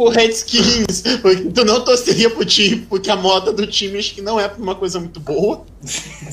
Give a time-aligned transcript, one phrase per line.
[0.00, 4.22] pro Redskins, porque tu não torceria pro time, porque a moda do time acho que
[4.22, 5.60] não é uma coisa muito boa.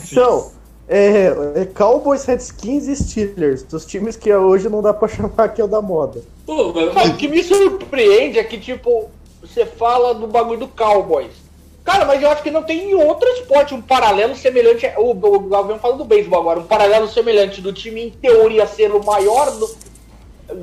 [0.10, 0.52] Então,
[0.88, 5.60] é, é Cowboys, Redskins e Steelers, dos times que hoje não dá pra chamar que
[5.60, 6.24] é o da moda.
[6.46, 9.10] Pô, mas, mas o que me surpreende é que, tipo,
[9.42, 11.46] você fala do bagulho do Cowboys.
[11.84, 14.86] Cara, mas eu acho que não tem em outro esporte um paralelo semelhante.
[14.98, 18.92] O, o Galvão fala do beisebol agora, um paralelo semelhante do time, em teoria, ser
[18.92, 19.70] o maior do,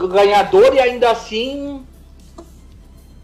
[0.08, 1.84] ganhador e ainda assim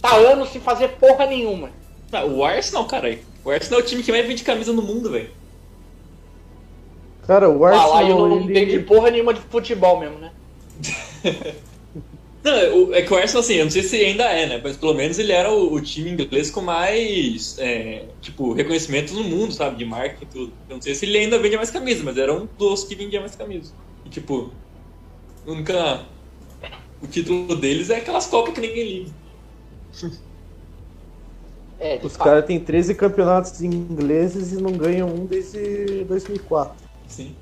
[0.00, 1.70] tá anos sem fazer porra nenhuma.
[2.12, 3.18] Ah, o Arsenal, cara.
[3.44, 5.30] O Arsenal é o time que mais vende camisa no mundo, velho.
[7.26, 7.92] Cara, o Arsenal.
[7.92, 8.50] Ah, lá eu não ele...
[8.50, 10.32] entendi porra nenhuma de futebol mesmo, né?
[12.42, 14.60] não, é que o Arsenal, assim, eu não sei se ainda é, né?
[14.62, 19.22] Mas pelo menos ele era o, o time inglês com mais, é, tipo, reconhecimento no
[19.22, 19.76] mundo, sabe?
[19.76, 20.52] De marca e tudo.
[20.68, 23.20] Eu não sei se ele ainda vende mais camisa, mas era um dos que vendia
[23.20, 23.72] mais camisa.
[24.04, 24.50] E, tipo,
[25.46, 26.04] nunca.
[27.02, 29.19] O título deles é aquelas copas que ninguém liga.
[31.78, 36.74] É, Os caras têm 13 campeonatos ingleses e não ganham um desde 2004.
[37.08, 37.34] Sim.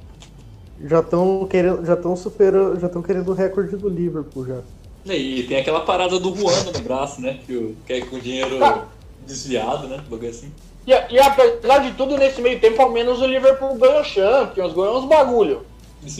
[0.85, 4.61] Já estão querendo, já estão superando, já estão querendo o recorde do Liverpool já.
[5.07, 7.41] E tem aquela parada do Ruanda no braço, né?
[7.45, 8.59] Que, que é com dinheiro
[9.27, 10.03] desviado, né?
[10.09, 10.53] Bagulho assim.
[10.87, 14.99] E, e, apesar de tudo, nesse meio tempo, ao menos o Liverpool ganhou Champions, ganhou
[14.99, 15.63] uns bagulho.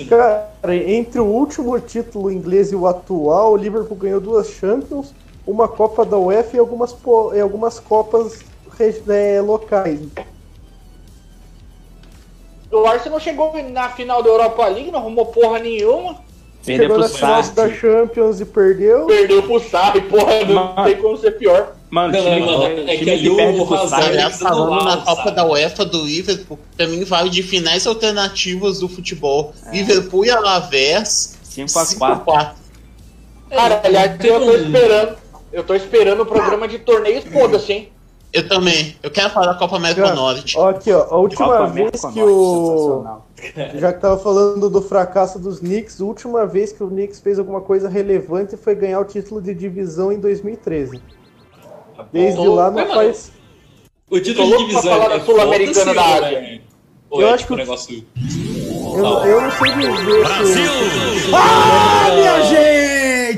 [0.09, 5.15] Cara, entre o último título inglês e o atual, o Liverpool ganhou duas Champions,
[5.49, 6.95] uma Copa da UEFA e algumas,
[7.35, 8.41] e algumas Copas
[9.09, 10.01] é, locais.
[12.71, 16.19] O Arsenal chegou na final da Europa League, não arrumou porra nenhuma.
[16.65, 19.07] Perdeu chegou na final da Champions e perdeu.
[19.07, 21.75] Perdeu pro Sarri, porra, não tem como ser pior.
[21.89, 26.05] Mano, não, time, não, é que ali o Hazard falando na Copa da UEFA do
[26.05, 29.55] Liverpool, pra mim vale de finais alternativas do futebol.
[29.65, 29.71] É.
[29.71, 32.53] Liverpool e Alavés 5x4.
[33.49, 35.28] Cara, aliás, eu tô esperando.
[35.53, 37.93] Eu tô esperando o programa de torneios, foda-se, hein?
[38.33, 38.95] Eu também.
[39.03, 40.59] Eu quero falar da Copa América Norte.
[40.59, 41.07] Ó, aqui, ó.
[41.11, 43.23] A última Copa vez que o.
[43.77, 47.39] Já que tava falando do fracasso dos Knicks, a última vez que o Knicks fez
[47.39, 51.01] alguma coisa relevante foi ganhar o título de divisão em 2013.
[52.13, 52.55] Desde Tô...
[52.55, 53.33] lá não Mas, faz.
[54.11, 56.63] O título de divisão falar é da Sul-Americana da Ásia.
[57.11, 57.55] Ou eu é acho tipo que...
[57.55, 58.07] um negócio.
[58.95, 60.25] Eu, eu não sei dizer.
[60.25, 60.55] Brasil!
[60.55, 61.35] Se...
[61.35, 62.78] Ah, minha gente!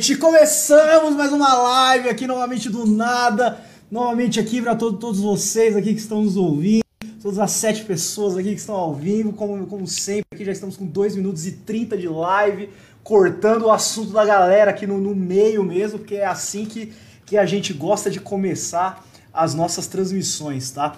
[0.00, 5.92] Começamos mais uma live aqui novamente do nada novamente aqui para todo, todos vocês aqui
[5.92, 6.82] que estão nos ouvindo,
[7.20, 10.74] todas as sete pessoas aqui que estão ao vivo, como, como sempre, aqui já estamos
[10.74, 12.70] com 2 minutos e 30 de live,
[13.04, 16.94] cortando o assunto da galera aqui no, no meio mesmo, porque é assim que,
[17.26, 20.96] que a gente gosta de começar as nossas transmissões, tá?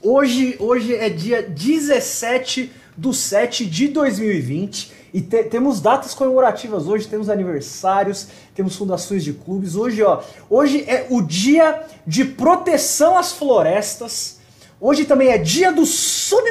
[0.00, 7.08] Hoje, hoje é dia 17 do 7 de 2020 e te, temos datas comemorativas hoje,
[7.08, 9.76] temos aniversários, temos fundações de clubes.
[9.76, 10.20] Hoje, ó,
[10.50, 14.40] hoje é o dia de proteção às florestas.
[14.80, 16.44] Hoje também é dia do sub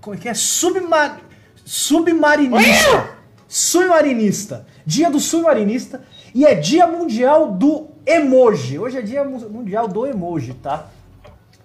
[0.00, 0.34] como é que é?
[0.34, 1.20] Submar,
[1.64, 3.10] submarinista.
[3.46, 4.66] Submarinista.
[4.86, 6.02] Dia do submarinista
[6.34, 8.78] e é dia mundial do emoji.
[8.78, 10.88] Hoje é dia mundial do emoji, tá?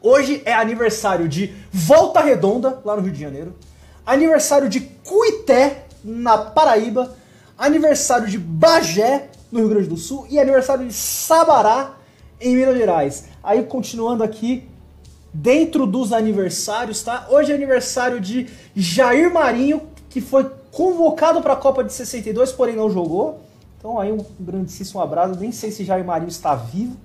[0.01, 3.55] Hoje é aniversário de Volta Redonda, lá no Rio de Janeiro.
[4.05, 7.15] Aniversário de Cuité, na Paraíba,
[7.57, 11.97] aniversário de Bagé, no Rio Grande do Sul, e aniversário de Sabará,
[12.39, 13.25] em Minas Gerais.
[13.43, 14.67] Aí, continuando aqui,
[15.33, 17.27] dentro dos aniversários, tá?
[17.29, 22.75] Hoje é aniversário de Jair Marinho, que foi convocado para a Copa de 62, porém
[22.75, 23.41] não jogou.
[23.77, 25.39] Então aí um grandíssimo abraço.
[25.39, 26.95] Nem sei se Jair Marinho está vivo,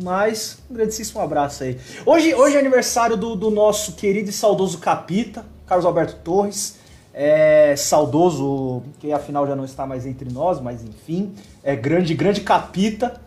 [0.00, 1.78] mas um grandíssimo abraço aí.
[2.06, 6.83] Hoje, hoje é aniversário do, do nosso querido e saudoso Capita, Carlos Alberto Torres
[7.14, 11.32] é, saudoso, que afinal já não está mais entre nós, mas enfim,
[11.62, 13.20] é grande, grande capita.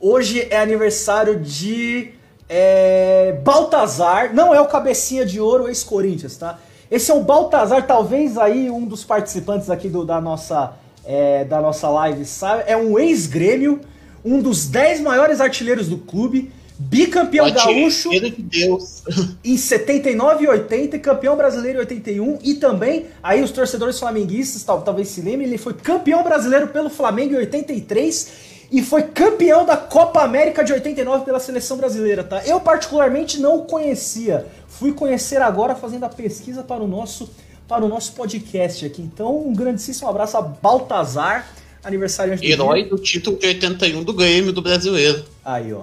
[0.00, 2.12] Hoje é aniversário de
[2.48, 6.58] é, Baltazar, não é o cabecinha de ouro ex-Corinthians, tá?
[6.90, 10.74] Esse é o Baltazar, talvez aí um dos participantes aqui do, da, nossa,
[11.04, 13.80] é, da nossa live sabe, é um ex-grêmio,
[14.24, 19.02] um dos 10 maiores artilheiros do clube, Bicampeão gaúcho de Deus.
[19.42, 25.08] em 79 e 80, campeão brasileiro em 81 e também, aí os torcedores flamenguistas talvez
[25.08, 30.22] se lembrem, ele foi campeão brasileiro pelo Flamengo em 83 e foi campeão da Copa
[30.22, 32.44] América de 89 pela seleção brasileira, tá?
[32.44, 34.46] Eu particularmente não o conhecia.
[34.68, 37.30] Fui conhecer agora fazendo a pesquisa para o nosso
[37.68, 39.02] para o nosso podcast aqui.
[39.02, 41.50] Então, um grandíssimo abraço a Baltazar,
[41.82, 45.24] aniversário de Herói do título de 81 do Grêmio do Brasileiro.
[45.44, 45.82] Aí, ó.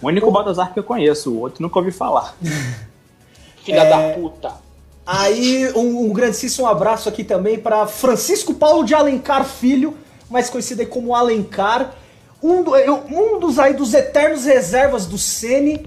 [0.00, 2.36] O único Baltazar que eu conheço, o outro nunca ouvi falar.
[3.64, 3.90] Filha é...
[3.90, 4.68] da puta.
[5.04, 9.96] Aí, um, um grandíssimo abraço aqui também para Francisco Paulo de Alencar Filho,
[10.30, 11.94] mais conhecido aí como Alencar.
[12.42, 12.72] um, do,
[13.10, 15.86] um dos aí dos eternos reservas do Ceni.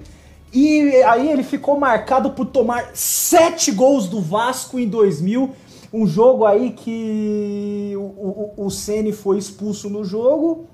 [0.52, 5.52] E aí ele ficou marcado por tomar sete gols do Vasco em 2000.
[5.94, 10.66] Um jogo aí que o, o, o Ceni foi expulso no jogo.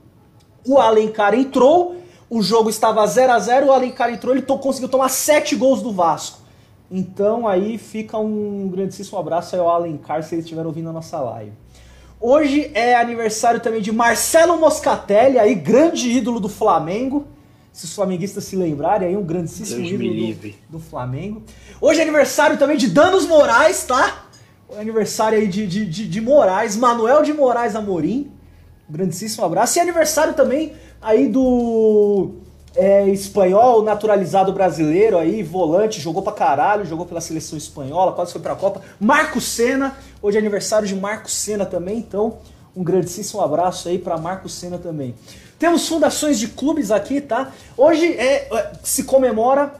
[0.65, 1.97] O Alencar entrou.
[2.29, 4.35] O jogo estava 0 a 0 O Alencar entrou.
[4.35, 6.39] Ele conseguiu tomar sete gols do Vasco.
[6.89, 11.19] Então aí fica um grandíssimo abraço aí ao Alencar se eles estiverem ouvindo a nossa
[11.19, 11.51] live.
[12.19, 17.27] Hoje é aniversário também de Marcelo Moscatelli, aí grande ídolo do Flamengo.
[17.71, 21.43] Se os flamenguistas se lembrarem, aí um grandíssimo Deus ídolo do, do, Flamengo.
[21.79, 24.25] Hoje é aniversário também de Danos Moraes, tá?
[24.71, 28.31] É aniversário aí de, de, de, de Moraes, Manuel de Moraes Amorim.
[28.89, 29.77] Grandíssimo abraço.
[29.77, 32.31] E aniversário também aí do
[32.75, 38.41] é, espanhol naturalizado brasileiro aí, volante, jogou pra caralho, jogou pela seleção espanhola, quase foi
[38.41, 38.81] pra Copa.
[38.99, 42.37] Marco Senna, hoje é aniversário de Marco Senna também, então
[42.75, 45.15] um grandíssimo abraço aí para Marco Senna também.
[45.57, 47.51] Temos fundações de clubes aqui, tá?
[47.75, 49.73] Hoje é, é se comemora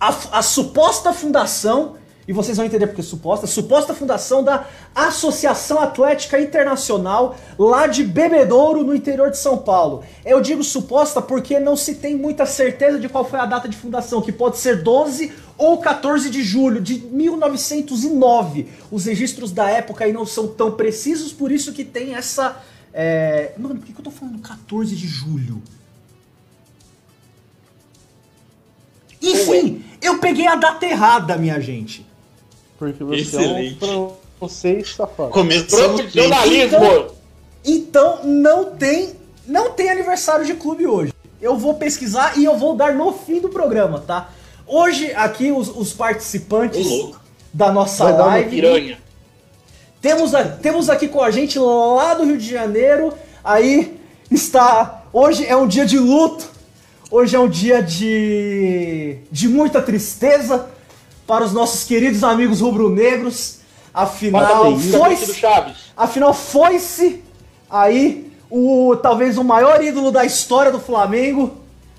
[0.00, 0.08] a,
[0.38, 1.94] a suposta fundação
[2.28, 8.82] e vocês vão entender porque suposta, suposta fundação da Associação Atlética Internacional lá de Bebedouro,
[8.82, 10.02] no interior de São Paulo.
[10.24, 13.76] Eu digo suposta porque não se tem muita certeza de qual foi a data de
[13.76, 18.68] fundação, que pode ser 12 ou 14 de julho de 1909.
[18.90, 22.60] Os registros da época aí não são tão precisos, por isso que tem essa...
[22.92, 23.52] É...
[23.56, 25.62] Mano, por que eu tô falando 14 de julho?
[29.22, 32.05] Enfim, eu peguei a data errada, minha gente.
[32.78, 33.84] Porque você Excelente.
[33.84, 35.30] é um francês safado.
[35.30, 36.76] Começamos Profissionalismo!
[36.78, 37.14] Então,
[37.64, 39.14] então não tem
[39.46, 41.12] não tem aniversário de clube hoje.
[41.40, 44.30] Eu vou pesquisar e eu vou dar no fim do programa, tá?
[44.66, 46.86] Hoje aqui os, os participantes
[47.52, 48.98] da nossa Vai live.
[50.00, 53.12] Temos, a, temos aqui com a gente lá do Rio de Janeiro.
[53.42, 53.98] Aí
[54.30, 55.04] está.
[55.12, 56.48] Hoje é um dia de luto.
[57.10, 60.68] Hoje é um dia de, de muita tristeza
[61.26, 63.58] para os nossos queridos amigos rubro-negros.
[63.92, 65.42] Afinal, foi-se.
[65.96, 67.24] Afinal, foi-se
[67.70, 71.54] aí o talvez o maior ídolo da história do Flamengo.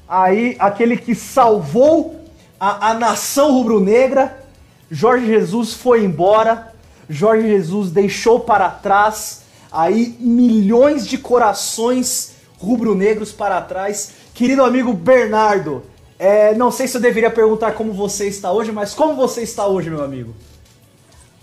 [0.07, 2.21] Aí, aquele que salvou
[2.59, 4.45] a, a nação rubro-negra.
[4.89, 6.73] Jorge Jesus foi embora.
[7.09, 14.11] Jorge Jesus deixou para trás aí milhões de corações rubro-negros para trás.
[14.33, 15.83] Querido amigo Bernardo,
[16.19, 19.67] é, não sei se eu deveria perguntar como você está hoje, mas como você está
[19.67, 20.33] hoje, meu amigo?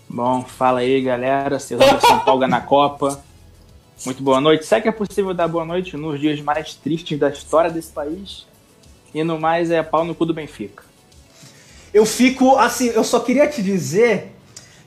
[0.09, 1.59] Bom, fala aí, galera.
[1.59, 3.23] Seu São Paulo na Copa.
[4.05, 4.67] Muito boa noite.
[4.67, 8.47] Será que é possível dar boa noite nos dias mais tristes da história desse país?
[9.15, 10.83] E no mais é pau no cu do Benfica.
[11.93, 14.35] Eu fico, assim, eu só queria te dizer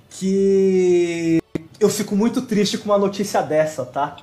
[0.09, 1.41] que
[1.79, 4.17] eu fico muito triste com uma notícia dessa, tá?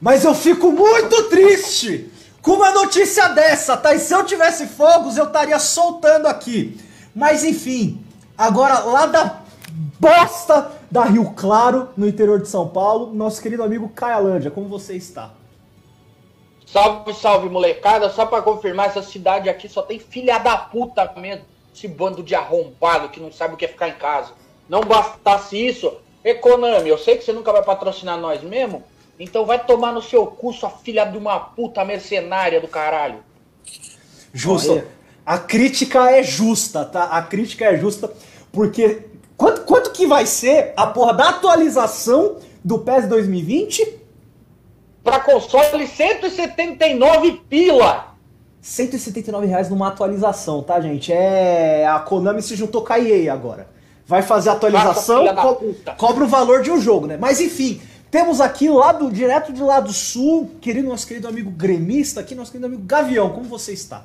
[0.00, 2.10] Mas eu fico muito triste
[2.42, 3.94] com uma notícia dessa, tá?
[3.94, 6.78] E se eu tivesse fogos, eu estaria soltando aqui.
[7.14, 8.04] Mas enfim,
[8.36, 9.40] agora lá da
[9.98, 14.96] bosta da Rio Claro, no interior de São Paulo, nosso querido amigo Caialândia, como você
[14.96, 15.30] está?
[16.66, 18.10] Salve, salve, molecada.
[18.10, 21.44] Só para confirmar, essa cidade aqui só tem filha da puta mesmo.
[21.74, 24.32] Esse bando de arrombado que não sabe o que é ficar em casa.
[24.68, 28.82] Não bastasse isso, Econami, eu sei que você nunca vai patrocinar nós mesmo,
[29.22, 33.20] então vai tomar no seu cu, sua filha de uma puta mercenária do caralho.
[34.34, 34.82] Justo.
[35.24, 37.04] A crítica é justa, tá?
[37.04, 38.12] A crítica é justa
[38.50, 44.00] porque quanto, quanto que vai ser a porra da atualização do PES 2020?
[45.04, 48.12] Pra console 179 pila.
[48.60, 51.12] 179 reais numa atualização, tá, gente?
[51.12, 51.86] É.
[51.86, 53.68] A Konami se juntou com a EA agora.
[54.04, 57.16] Vai fazer a atualização, co cobra o valor de um jogo, né?
[57.16, 57.80] Mas enfim,
[58.12, 62.66] temos aqui lado direto de lado sul, querido nosso querido amigo gremista, aqui nosso querido
[62.66, 64.04] amigo Gavião, como você está?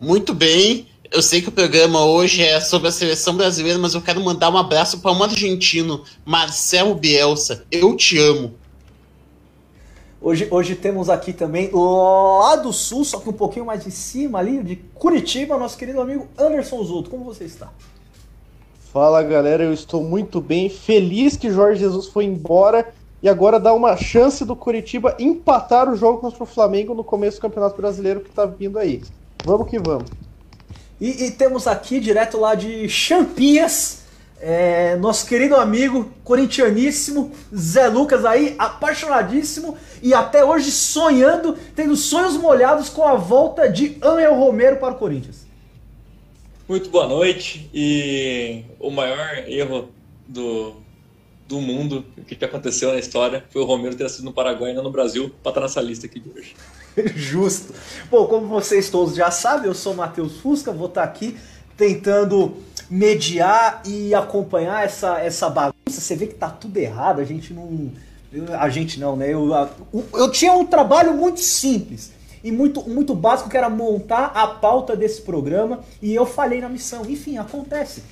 [0.00, 0.88] Muito bem.
[1.12, 4.48] Eu sei que o programa hoje é sobre a seleção brasileira, mas eu quero mandar
[4.48, 7.66] um abraço para um argentino, Marcelo Bielsa.
[7.70, 8.54] Eu te amo.
[10.18, 14.38] Hoje, hoje temos aqui também, lá do sul, só que um pouquinho mais de cima
[14.38, 17.10] ali, de Curitiba, nosso querido amigo Anderson Zuto.
[17.10, 17.70] Como você está?
[18.92, 22.92] Fala galera, eu estou muito bem, feliz que Jorge Jesus foi embora
[23.22, 27.38] e agora dá uma chance do Curitiba empatar o jogo contra o Flamengo no começo
[27.38, 29.00] do Campeonato Brasileiro que está vindo aí.
[29.44, 30.10] Vamos que vamos.
[31.00, 34.00] E, e temos aqui, direto lá de Champinhas,
[34.40, 42.36] é, nosso querido amigo corintianíssimo Zé Lucas aí, apaixonadíssimo e até hoje sonhando, tendo sonhos
[42.36, 45.39] molhados com a volta de Angel Romero para o Corinthians.
[46.70, 47.68] Muito boa noite.
[47.74, 49.88] E o maior erro
[50.28, 50.76] do,
[51.48, 54.84] do mundo, que, aconteceu na história, foi o Romero ter nascido no Paraguai e não
[54.84, 56.54] no Brasil, pra estar nessa lista aqui de hoje.
[57.18, 57.74] Justo.
[58.08, 61.36] Bom, como vocês todos já sabem, eu sou Matheus Fusca, vou estar aqui
[61.76, 62.54] tentando
[62.88, 65.74] mediar e acompanhar essa, essa bagunça.
[65.88, 67.90] Você vê que tá tudo errado, a gente não.
[68.60, 69.34] A gente não, né?
[69.34, 69.50] Eu,
[70.14, 72.12] eu tinha um trabalho muito simples
[72.42, 76.68] e muito, muito básico que era montar a pauta desse programa e eu falhei na
[76.68, 77.02] missão.
[77.08, 78.02] Enfim, acontece.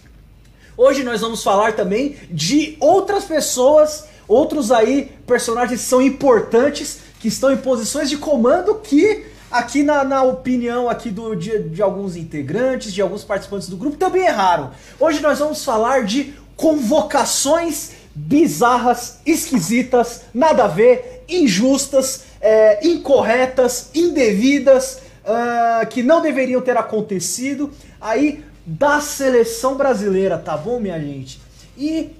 [0.77, 7.29] Hoje nós vamos falar também de outras pessoas, outros aí personagens que são importantes, que
[7.29, 12.17] estão em posições de comando que aqui na, na opinião aqui do, de, de alguns
[12.17, 14.71] integrantes, de alguns participantes do grupo, também erraram.
[15.01, 25.03] Hoje nós vamos falar de convocações bizarras, esquisitas, nada a ver, injustas, é, incorretas, indevidas,
[25.25, 27.71] uh, que não deveriam ter acontecido.
[28.01, 31.41] Aí da seleção brasileira, tá bom, minha gente?
[31.77, 32.11] E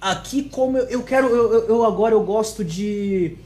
[0.00, 3.36] aqui, como eu, eu quero, eu, eu, agora eu gosto de.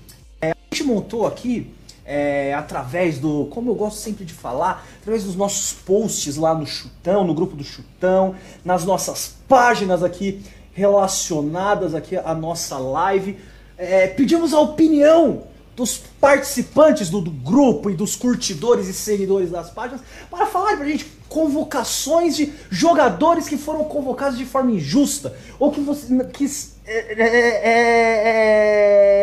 [0.41, 1.71] É, a gente montou aqui
[2.05, 6.67] é, através do, como eu gosto sempre de falar, através dos nossos posts lá no
[6.67, 13.39] Chutão, no grupo do Chutão, nas nossas páginas aqui relacionadas aqui à nossa live.
[13.77, 15.43] É, pedimos a opinião
[15.75, 20.01] dos participantes do, do, grupo e dos curtidores e seguidores das páginas
[20.31, 25.81] para falar pra gente convocações de jogadores que foram convocados de forma injusta ou que
[25.81, 26.49] você que
[26.87, 27.61] é, é,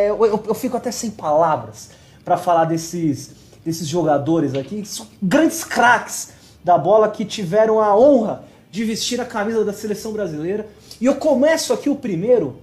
[0.07, 1.91] é, eu, eu, fico até sem palavras
[2.25, 3.31] para falar desses
[3.63, 6.29] desses jogadores aqui que são grandes craques
[6.63, 10.67] da bola que tiveram a honra de vestir a camisa da seleção brasileira.
[10.99, 12.57] E eu começo aqui o primeiro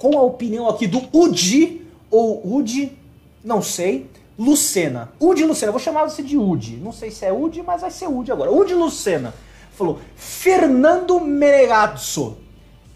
[0.00, 2.98] com a opinião aqui do Udi ou Udi
[3.44, 4.06] não sei.
[4.38, 5.12] Lucena.
[5.20, 5.70] Udi Lucena.
[5.70, 6.76] Vou chamar você de Udi.
[6.76, 8.50] Não sei se é Udi, mas vai ser Udi agora.
[8.50, 9.34] Udi Lucena.
[9.76, 9.98] Falou.
[10.16, 12.38] Fernando Menegazzo.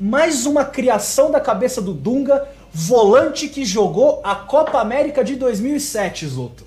[0.00, 2.49] Mais uma criação da cabeça do Dunga.
[2.73, 6.64] Volante que jogou a Copa América de 2007, Zoto.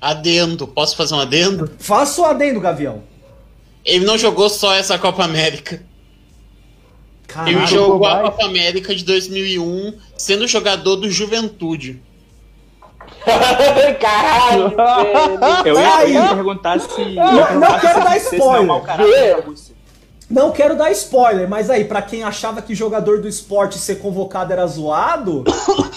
[0.00, 0.66] Adendo.
[0.66, 1.70] Posso fazer um adendo?
[1.78, 3.02] Faça o adendo, Gavião.
[3.84, 5.82] Ele não jogou só essa Copa América.
[7.34, 12.00] Caralho, Ele jogou a Copa América de 2001 sendo jogador do Juventude.
[14.00, 14.72] Caralho!
[15.64, 17.14] eu, ia, eu ia perguntar se.
[17.14, 19.54] Não, não quero dar spoiler.
[20.30, 24.52] Não quero dar spoiler, mas aí, para quem achava que jogador do esporte ser convocado
[24.52, 25.42] era zoado,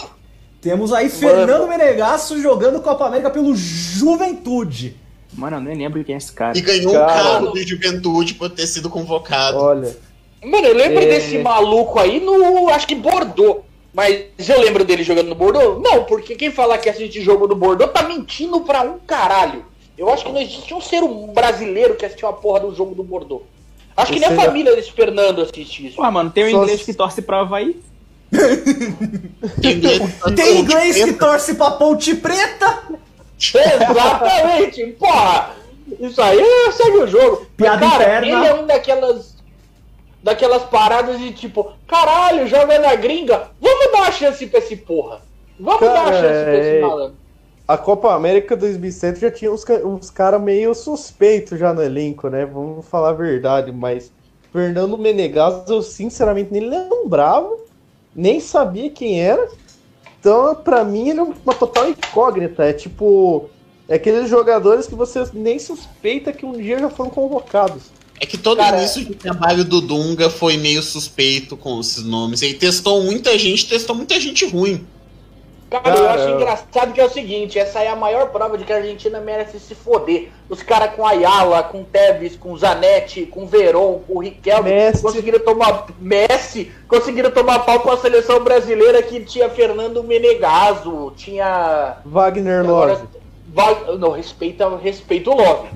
[0.60, 1.20] temos aí Mano.
[1.20, 4.98] Fernando Menegasso jogando Copa América pelo Juventude.
[5.34, 6.58] Mano, eu nem lembro quem é esse cara.
[6.58, 7.04] E ganhou cara.
[7.04, 9.60] um carro do Juventude por ter sido convocado.
[9.60, 10.07] Olha.
[10.44, 11.08] Mano, eu lembro é...
[11.08, 12.70] desse maluco aí no.
[12.70, 13.62] Acho que Bordeaux.
[13.94, 15.82] Mas eu lembro dele jogando no Bordeaux?
[15.82, 19.66] Não, porque quem falar que assiste jogo do Bordeaux tá mentindo pra um caralho.
[19.98, 21.02] Eu acho que não existe um ser
[21.34, 23.44] brasileiro que assistiu a porra do jogo do Bordeaux.
[23.96, 26.00] Acho que nem a família desse Fernando assiste isso.
[26.00, 27.82] Ué, mano, tem um Só inglês que torce pra Havaí.
[30.36, 32.84] tem inglês que torce pra Ponte Preta?
[33.40, 35.56] Exatamente, porra!
[36.00, 36.40] Isso aí
[36.74, 37.48] segue o jogo.
[37.58, 38.28] Piada Mas, cara, interna.
[38.28, 39.37] Ele é um daquelas
[40.22, 45.22] daquelas paradas de tipo, caralho, joga na gringa, vamos dar uma chance pra esse porra.
[45.60, 47.16] Vamos Cara, dar uma chance pra esse é, malandro.
[47.68, 52.46] A Copa América 2007 já tinha uns, uns caras meio suspeitos já no elenco, né?
[52.46, 54.12] Vamos falar a verdade, mas
[54.54, 57.58] Fernando Menegas eu sinceramente nem lembrava,
[58.16, 59.50] nem sabia quem era.
[60.20, 62.64] Então, pra mim, ele é uma total incógnita.
[62.64, 63.50] É tipo.
[63.88, 67.92] É aqueles jogadores que você nem suspeita que um dia já foram convocados.
[68.20, 72.42] É que todo Cara, início de trabalho do Dunga foi meio suspeito com esses nomes.
[72.42, 74.86] Ele testou muita gente, testou muita gente ruim.
[75.70, 78.72] Cara, eu acho engraçado que é o seguinte, essa é a maior prova de que
[78.72, 80.30] a Argentina merece se foder.
[80.50, 85.02] Os caras com Ayala, com Tevez, com Zanetti, com Veron, com Riquelme, Messi.
[85.02, 91.98] conseguiram tomar Messi, conseguiram tomar pau com a seleção brasileira que tinha Fernando Menegaso, tinha
[92.06, 93.04] Wagner Love.
[94.00, 95.68] Não, respeita, respeita o Love.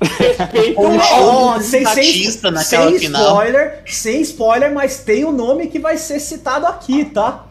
[0.00, 5.96] Respeito oh, sem, sem, sem spoiler, sem spoiler, mas tem o um nome que vai
[5.96, 7.46] ser citado aqui, tá?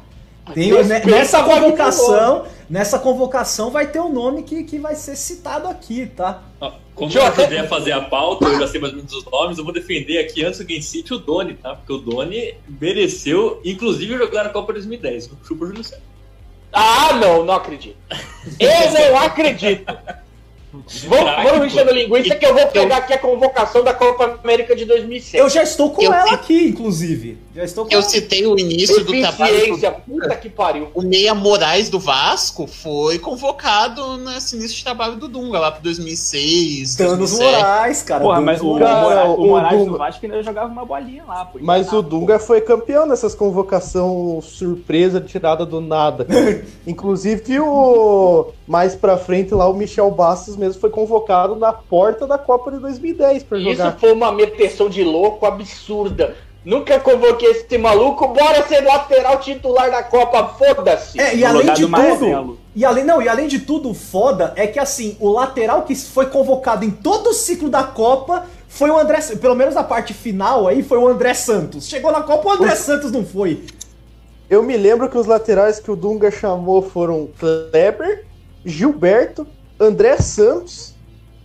[0.54, 0.72] Tem,
[1.06, 6.06] nessa convocação, nessa convocação vai ter o um nome que, que vai ser citado aqui,
[6.06, 6.42] tá?
[6.96, 9.58] Como eu ajudei a fazer a pauta, eu já sei mais ou menos os nomes,
[9.58, 11.76] eu vou defender aqui antes que alguém cite o Doni, tá?
[11.76, 15.86] Porque o Doni mereceu, inclusive, jogar na Copa 2010, no Super Júnior
[16.72, 17.98] Ah, não, não acredito.
[18.60, 19.96] Eu não acredito.
[21.08, 24.86] Vamos, vamos enchendo linguiça que eu vou pegar aqui a convocação da Copa América de
[24.86, 25.42] 2006.
[25.42, 27.38] Eu já estou com Eu ela aqui, inclusive.
[27.58, 29.80] Já estou com Eu citei o início do trabalho.
[30.06, 30.90] Puta que pariu.
[30.94, 35.82] O Meia Moraes do Vasco foi convocado nesse início de trabalho do Dunga, lá pro
[35.82, 36.96] 2006.
[36.96, 37.58] Danos 2007.
[37.58, 38.24] Moraes, cara.
[38.24, 38.92] Porra, mas o, o, Moraes.
[38.94, 41.58] Cara, Moraes, o o Moraes Dunga- do Vasco ainda jogava uma bolinha lá, pô.
[41.60, 46.28] Mas o Dunga foi campeão nessas convocação surpresa tirada do nada.
[46.86, 52.38] Inclusive o mais pra frente lá o Michel Bastos mesmo foi convocado na porta da
[52.38, 53.98] Copa de 2010 pra Isso jogar.
[54.00, 56.36] foi uma meteção de louco absurda.
[56.68, 61.18] Nunca convoquei esse maluco, bora ser lateral titular da Copa, foda-se.
[61.18, 62.60] É, e No além de do tudo, Marcelo.
[62.76, 65.96] e além não, e além de tudo, o foda é que assim, o lateral que
[65.96, 70.14] foi convocado em todo o ciclo da Copa foi o André, pelo menos na parte
[70.14, 71.88] final aí foi o André Santos.
[71.88, 73.64] Chegou na Copa o André Santos não foi.
[74.50, 78.26] Eu me lembro que os laterais que o Dunga chamou foram Kleber,
[78.66, 79.48] Gilberto,
[79.80, 80.94] André Santos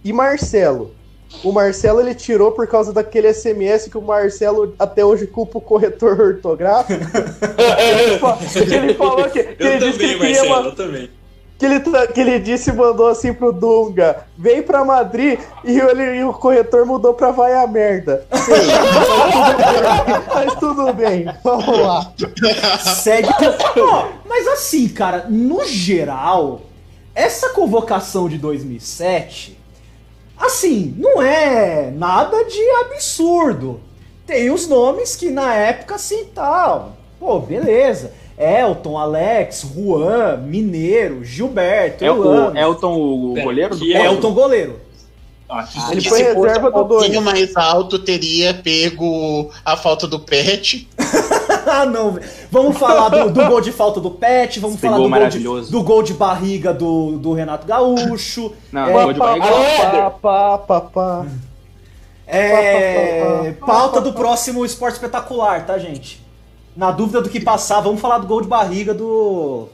[0.02, 0.97] e Marcelo.
[1.44, 5.60] O Marcelo ele tirou por causa daquele SMS que o Marcelo até hoje culpa o
[5.60, 7.00] corretor ortográfico.
[8.52, 11.10] que ele falou que, que ele Eu disse que Marcelo, uma- eu também.
[11.58, 11.80] que ele,
[12.12, 16.32] que ele disse e mandou assim pro Dunga: vem pra Madrid e, ele, e o
[16.32, 18.24] corretor mudou pra vai a merda.
[20.34, 22.12] Mas tudo bem, vamos lá.
[22.80, 23.28] Segue.
[24.28, 26.62] Mas assim, cara, no geral,
[27.14, 29.58] essa convocação de 2007,
[30.42, 33.80] assim, não é nada de absurdo.
[34.26, 36.96] Tem os nomes que na época assim tal.
[37.18, 38.12] Pô, beleza.
[38.38, 44.04] Elton, Alex, Juan, Mineiro, Gilberto, É o Elano, Elton, o Pera, goleiro do que é
[44.06, 44.80] Elton goleiro.
[45.49, 47.25] Ah, Ele Que foi se fosse reserva um do pouquinho Doni.
[47.25, 50.88] mais alto, teria pego a falta do Pet.
[51.71, 52.12] ah, não.
[52.12, 52.26] velho.
[52.50, 55.19] Vamos falar do, do gol de falta do Pet, vamos Esse falar gol do gol,
[55.19, 55.71] de, maravilhoso.
[55.73, 58.52] do gol de barriga do, do Renato Gaúcho.
[58.73, 59.47] Não, É, gol de barriga.
[59.47, 60.11] Éder?
[60.21, 61.26] Pá, pá, pá.
[62.26, 63.54] É.
[63.66, 66.21] Pauta do próximo esporte espetacular, tá, gente?
[66.76, 69.69] Na dúvida do que passar, vamos falar do gol de barriga do.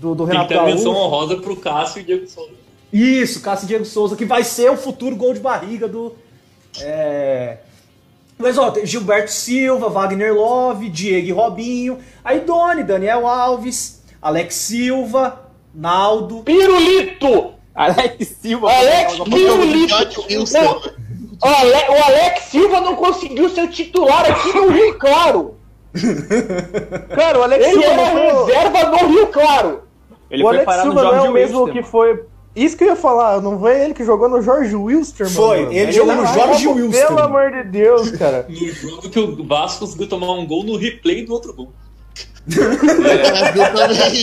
[0.00, 1.06] Do, do Tem que Renato menção Gaúcho.
[1.06, 2.50] honrosa pro Cássio e Diego Souza.
[2.92, 6.12] Isso, Cássio Diego Souza, que vai ser o futuro gol de barriga do.
[6.80, 7.58] É.
[8.38, 14.54] Mas ó, tem Gilberto Silva, Wagner Love, Diego e Robinho, aí Doni, Daniel Alves, Alex
[14.54, 15.40] Silva,
[15.74, 16.42] Naldo.
[16.42, 17.54] Pirulito!
[17.74, 18.72] Alex Silva.
[18.72, 19.94] Alex Pirulito!
[21.42, 25.54] O, Ale- o Alex Silva não conseguiu ser titular aqui no Rio Claro.
[27.14, 29.82] Cara, o Alex Ele Silva era foi, o- reserva no Rio Claro.
[30.30, 32.24] Ele o foi Alex parar no Silva não é o mesmo Wilster, que foi.
[32.54, 35.72] Isso que eu ia falar, não foi ele que jogou no Jorge Wilster, Foi, mano.
[35.72, 37.06] ele jogou no não- Jorge Pelo Wilster.
[37.08, 38.46] Pelo amor de Deus, cara.
[38.50, 41.72] No jogo que o Vasco conseguiu tomar um gol no replay do outro gol.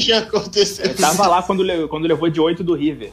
[0.02, 0.86] Já aconteceu.
[0.86, 3.12] Ele tava lá quando, quando levou de 8 do River.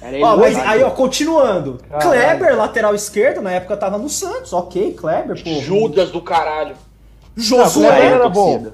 [0.00, 1.78] Era ele Ó, mas aí, ó, continuando.
[1.88, 2.10] Caralho.
[2.10, 5.60] Kleber, lateral esquerdo, na época tava no Santos, ok, Kleber, pô.
[5.60, 6.74] Judas do caralho.
[7.36, 7.88] Josué.
[7.88, 8.66] Aí, era bom.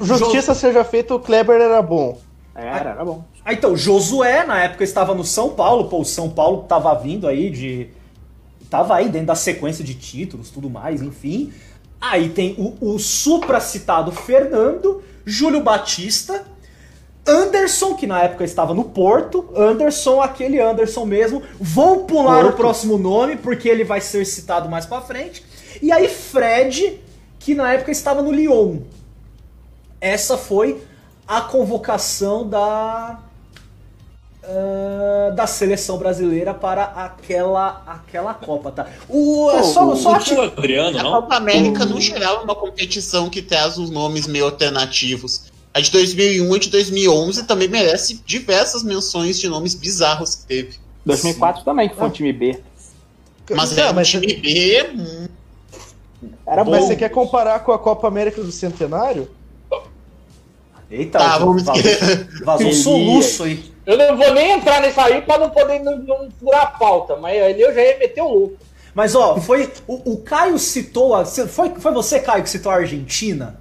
[0.00, 2.18] Justiça seja feita, o Kleber era bom.
[2.54, 3.22] Era, era bom.
[3.44, 7.26] Ah, então, Josué, na época, estava no São Paulo, pô, o São Paulo tava vindo
[7.26, 7.88] aí de.
[8.68, 11.52] Tava aí dentro da sequência de títulos, tudo mais, enfim.
[12.00, 16.44] Aí tem o, o supracitado Fernando, Júlio Batista,
[17.26, 21.42] Anderson, que na época estava no Porto, Anderson, aquele Anderson mesmo.
[21.60, 22.56] Vou pular o Porto.
[22.56, 25.44] próximo nome, porque ele vai ser citado mais pra frente.
[25.82, 27.00] E aí, Fred,
[27.38, 28.78] que na época estava no Lyon.
[30.00, 30.82] Essa foi
[31.26, 33.20] a convocação da
[34.52, 38.86] ah, da seleção brasileira para aquela aquela Copa, tá?
[39.08, 41.10] O, é só, só Não acho- o Adriano, A não?
[41.12, 45.50] Copa América, no geral, é uma competição que traz uns nomes meio alternativos.
[45.72, 50.78] A de 2001 e de 2011 também merece diversas menções de nomes bizarros que teve.
[51.06, 52.58] 2004 também, que foi um time B.
[53.52, 55.28] Mas Não, é um mas- time B, hum,
[56.46, 56.72] Era bom.
[56.72, 59.28] Mas você quer comparar com a Copa América do Centenário?
[60.90, 61.82] Eita, Tá, vamos vazou,
[62.44, 63.72] vazou um soluço aí.
[63.90, 67.16] Eu não vou nem entrar nessa aí pra não poder não, não furar a pauta,
[67.16, 68.56] mas ali eu já ia meter o louco.
[68.94, 72.76] Mas ó, foi o, o Caio citou a, foi foi você Caio que citou a
[72.76, 73.58] Argentina?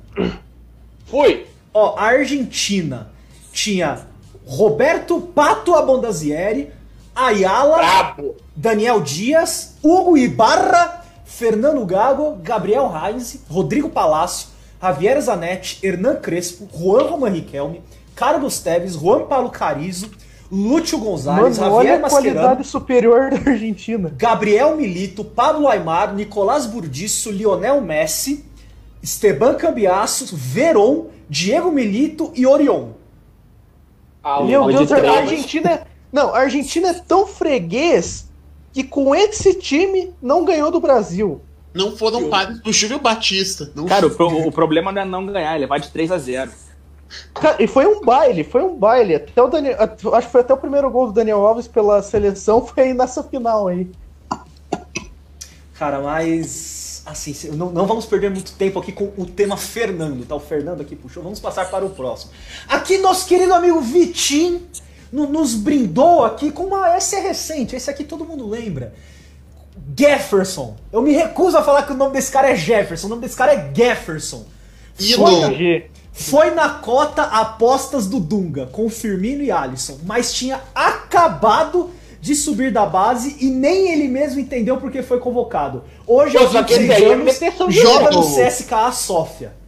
[1.07, 1.47] Fui.
[1.73, 3.09] Ó, a Argentina
[3.51, 4.05] tinha
[4.45, 6.71] Roberto Pato Abondazieri,
[7.15, 8.35] Ayala, Brabo.
[8.55, 17.07] Daniel Dias, Hugo Ibarra, Fernando Gago, Gabriel Reis, Rodrigo Palácio, Javier Zanetti, Hernan Crespo, Juan
[17.07, 17.81] Roman Riquelme,
[18.19, 20.11] Carlos Teves, Juan Paulo Carizo,
[20.51, 24.11] Lúcio Gonzalez, Mano, olha Javier a qualidade superior da Argentina.
[24.17, 28.43] Gabriel Milito, Pablo Aymar, Nicolás Burdiço, Lionel Messi,
[29.01, 32.89] Esteban Cambiasso, Veron, Diego Milito e Orion.
[34.21, 35.15] Ah, Meu o- Deus, de a três.
[35.17, 38.27] Argentina, Não, a Argentina é tão freguês
[38.73, 41.39] que com esse time não ganhou do Brasil.
[41.73, 43.71] Não foram pares do Júlio Batista.
[43.75, 46.17] Não Cara, o, pro- o problema não é não ganhar, ele vai de 3 a
[46.17, 46.68] 0 Cara,
[47.57, 49.15] e foi um baile, foi um baile.
[49.15, 49.77] Até o Daniel,
[50.13, 53.23] acho que foi até o primeiro gol do Daniel Alves pela seleção, foi aí nessa
[53.23, 53.89] final aí.
[55.77, 57.01] Cara, mas.
[57.05, 60.35] Assim, não, não vamos perder muito tempo aqui com o tema Fernando, tá?
[60.35, 61.23] O Fernando aqui puxou.
[61.23, 62.31] Vamos passar para o próximo.
[62.67, 64.61] Aqui, nosso querido amigo Vitim
[65.11, 66.95] no- nos brindou aqui com uma.
[66.95, 68.93] Esse é recente, esse aqui todo mundo lembra.
[69.97, 70.75] Jefferson.
[70.91, 73.07] Eu me recuso a falar que o nome desse cara é Jefferson.
[73.07, 74.45] O nome desse cara é Jefferson.
[74.99, 75.29] Ídolo.
[76.11, 81.91] Foi na cota apostas do Dunga, com Firmino e Alisson, mas tinha acabado
[82.21, 85.83] de subir da base e nem ele mesmo entendeu porque foi convocado.
[86.05, 88.21] Hoje, Pô, aos só que esse 26 aí é joga no.
[88.21, 89.59] CSKA Sofia.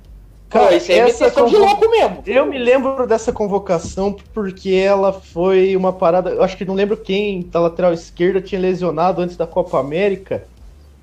[0.49, 2.17] Cara, isso é de louco mesmo.
[2.27, 6.29] Eu me lembro dessa convocação porque ela foi uma parada.
[6.29, 10.43] Eu acho que não lembro quem da lateral esquerda tinha lesionado antes da Copa América.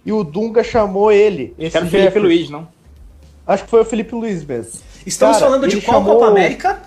[0.04, 1.54] E o Dunga chamou ele.
[1.58, 2.18] Esse Era o Felipe.
[2.18, 2.68] Luiz, não?
[3.46, 4.80] Acho que foi o Felipe Luiz mesmo.
[5.08, 6.82] Estamos Cara, falando de qual chamou- Copa América?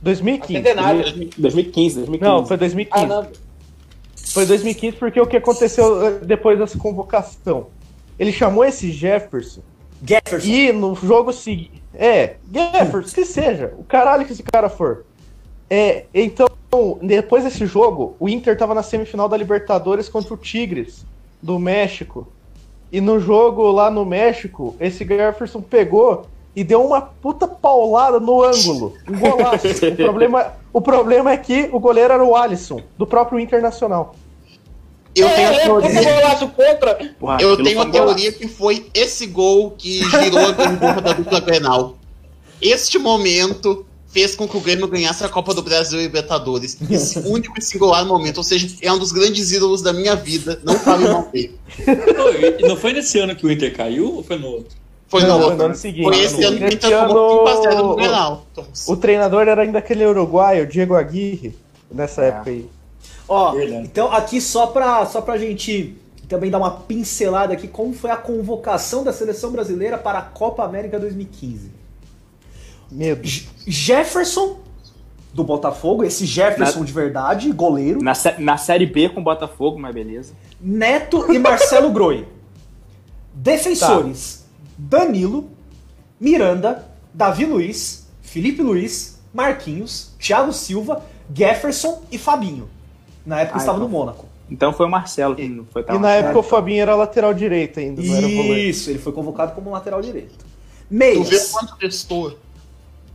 [0.00, 0.52] 2015.
[0.54, 1.02] Centenário.
[1.36, 2.18] 2015, 2015.
[2.20, 3.04] Não, foi 2015.
[3.04, 3.26] Ah, não.
[4.16, 7.66] Foi 2015 porque o que aconteceu eh, depois dessa convocação?
[8.18, 9.60] Ele chamou esse Jefferson
[10.02, 10.46] Jefferson.
[10.48, 11.82] e no jogo seguinte.
[11.94, 15.04] É, Jefferson, que seja, o caralho que esse cara for.
[15.68, 16.48] É, então,
[17.02, 21.04] depois desse jogo, o Inter tava na semifinal da Libertadores contra o Tigres,
[21.42, 22.26] do México.
[22.90, 28.42] E no jogo lá no México, esse Jefferson pegou e deu uma puta paulada no
[28.42, 28.94] ângulo.
[29.08, 29.66] Um golaço.
[29.68, 34.14] o, problema, o problema é que o goleiro era o Alisson, do próprio Internacional.
[35.14, 37.14] Eu é, tenho a é, golaço contra.
[37.18, 38.14] Porra, eu tenho foi a um golaço.
[38.14, 41.96] teoria que foi esse gol que girou a gangorra da dupla Grenal.
[42.60, 46.78] Este momento fez com que o Grêmio ganhasse a Copa do Brasil e Libertadores.
[46.88, 48.38] Esse único e singular momento.
[48.38, 50.60] Ou seja, é um dos grandes ídolos da minha vida.
[50.64, 51.58] Não fale mal dele.
[52.16, 54.83] Não, e não foi nesse ano que o Inter caiu ou foi no outro?
[55.20, 55.64] Foi Não, no outro.
[55.66, 56.04] ano seguinte.
[56.04, 58.46] Foi esse ano que Inter tomou ano, 5x0 no o- Grenal.
[58.88, 61.54] O treinador era ainda aquele uruguaio, Diego Aguirre,
[61.90, 62.28] nessa É.
[62.28, 62.68] época aí.
[63.28, 63.84] Ó, Verdade.
[63.86, 65.96] então aqui só pra, só pra gente
[66.28, 70.64] também dar uma pincelada aqui, como foi a convocação da seleção brasileira para a Copa
[70.64, 71.70] América 2015.
[72.90, 73.22] Medo.
[73.26, 74.58] J- Jefferson,
[75.32, 78.02] do Botafogo, esse Jefferson de verdade, goleiro.
[78.02, 80.32] Na, na Série B com o Botafogo, mas beleza.
[80.60, 82.26] Neto e Marcelo Groi.
[83.34, 84.43] Defensores:
[84.76, 85.50] Danilo,
[86.20, 91.02] Miranda, Davi Luiz, Felipe Luiz, Marquinhos, Thiago Silva,
[91.34, 92.68] Jefferson e Fabinho.
[93.24, 93.88] Na época Ah, estava então.
[93.88, 94.26] no Mônaco.
[94.50, 97.32] Então foi o Marcelo que não foi E tão na época o Fabinho era lateral
[97.32, 98.68] direito ainda, não era volante.
[98.68, 100.34] Isso, ele foi convocado como lateral direito.
[100.38, 100.44] Tu
[100.90, 101.50] vê Meias.
[101.50, 102.38] quanto testou.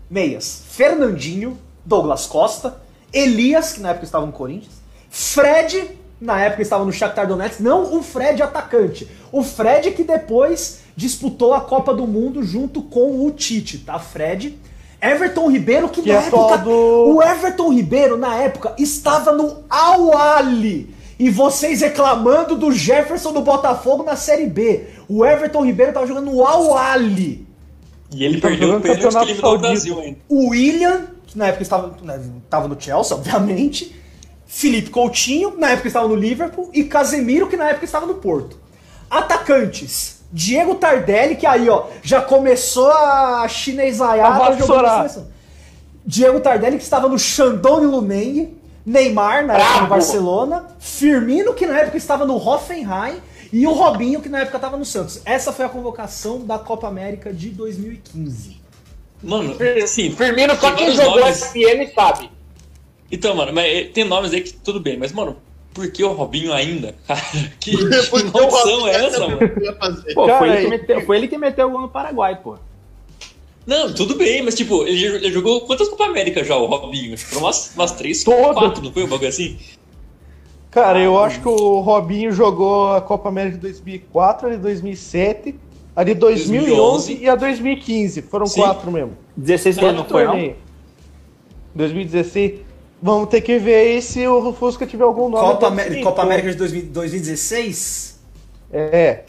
[0.09, 0.63] Meias.
[0.69, 2.81] Fernandinho, Douglas Costa,
[3.13, 4.73] Elias, que na época estava no Corinthians,
[5.09, 10.81] Fred, na época estava no Shakhtar Donetsk, não o Fred atacante, o Fred que depois
[10.99, 13.97] disputou a Copa do Mundo junto com o Tite, tá?
[13.97, 14.57] Fred.
[15.01, 16.57] Everton Ribeiro, que, Que na é época.
[16.57, 20.93] do- O Everton Ribeiro, na época, estava no Al-Ali.
[21.17, 24.87] E vocês reclamando do Jefferson do Botafogo na Série B.
[25.07, 27.47] O Everton Ribeiro estava jogando no Al-Ali.
[28.13, 29.67] E ele perdeu o pênalti que Campeonato eliminou o Saudita.
[29.69, 30.17] Brasil ainda.
[30.27, 33.95] O William, que na época estava, né, estava no Chelsea, obviamente.
[34.47, 36.69] Felipe Coutinho, que na época estava no Liverpool.
[36.73, 38.57] E Casemiro, que na época estava no Porto.
[39.09, 40.18] Atacantes.
[40.31, 45.27] Diego Tardelli, que aí, ó, já começou a A chinesaiada jogando.
[46.05, 48.57] Diego Tardelli, que estava no Shandong Luneng.
[48.85, 49.87] Neymar, na época no!
[49.87, 50.67] Barcelona.
[50.79, 53.17] Firmino, que na época estava no Hoffenheim.
[53.51, 55.21] E o Robinho, que na época estava no Santos.
[55.25, 58.59] Essa foi a convocação da Copa América de 2015.
[59.21, 61.43] Mano, assim, Firmino, só quem jogou nomes.
[61.45, 62.31] FM sabe.
[63.11, 65.37] Então, mano, mas eh, tem nomes aí que tudo bem, mas, mano,
[65.73, 66.95] por que o Robinho ainda?
[67.07, 67.21] Cara,
[67.59, 69.39] que, que maldição é essa, mano?
[70.13, 72.39] Pô, Cara, foi, ele que e- meteu, foi ele que meteu o gol no Paraguai,
[72.41, 72.57] pô.
[73.65, 77.13] Não, tudo bem, mas tipo, ele, ele jogou quantas Copa América já, o Robinho?
[77.13, 78.53] Acho que foram umas, umas três, Todo.
[78.53, 79.57] quatro, não foi um bagulho assim?
[80.71, 85.55] Cara, eu acho que o Robinho jogou a Copa América de 2004, a de 2007,
[85.95, 88.21] a de 2011 2011 e a 2015.
[88.23, 88.61] Foram Sim.
[88.61, 89.17] quatro mesmo.
[89.35, 90.31] 16 ele não foi, não?
[90.31, 90.55] Torneio.
[91.75, 92.59] 2016.
[93.01, 95.47] Vamos ter que ver aí se o Fusca tiver algum nome.
[95.47, 96.21] Copa, Amé- sim, Copa.
[96.21, 98.19] América de 2000 2016?
[98.71, 99.21] É.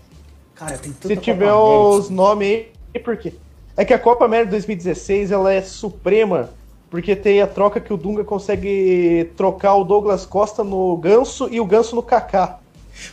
[0.54, 1.68] Cara, tem tanta Se Copa tiver América.
[1.68, 3.34] os nomes aí, por quê?
[3.76, 6.50] É que a Copa América 2016 ela é suprema,
[6.90, 11.60] porque tem a troca que o Dunga consegue trocar o Douglas Costa no Ganso e
[11.60, 12.58] o Ganso no Kaká.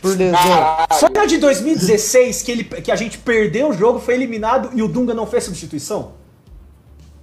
[0.02, 0.38] Por lesão.
[0.98, 4.82] Foi na de 2016 que, ele, que a gente perdeu o jogo, foi eliminado e
[4.82, 6.12] o Dunga não fez substituição?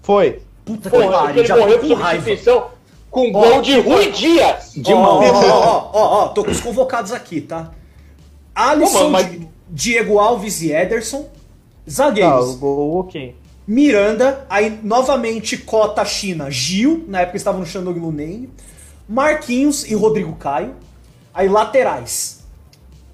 [0.02, 0.40] Foi.
[0.64, 2.24] Puta Pô, que pariu, ele já morreu com por raiva.
[2.24, 2.75] substituição.
[3.16, 4.74] Com gol de Rui Dias.
[4.76, 5.20] De Ó, mão.
[5.24, 7.72] ó, ó, ó, ó, tô com os convocados aqui, tá?
[8.54, 11.22] Alisson, mas- Di- Diego Alves e Ederson.
[11.24, 11.30] Tá,
[11.88, 12.56] o Zagueiros.
[12.56, 13.34] gol ok.
[13.66, 18.50] Miranda, aí novamente Cota China, Gil, na época estava no Shandong Luneng.
[19.08, 20.76] Marquinhos e Rodrigo Caio.
[21.34, 22.40] Aí laterais.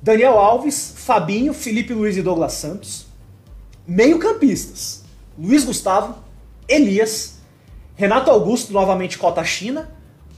[0.02, 3.06] Daniel Alves, Fabinho, Felipe Luiz e Douglas Santos.
[3.88, 5.04] Meio-campistas.
[5.38, 6.16] Luiz Gustavo,
[6.68, 7.36] Elias,
[7.96, 9.90] Renato Augusto, novamente Cota China,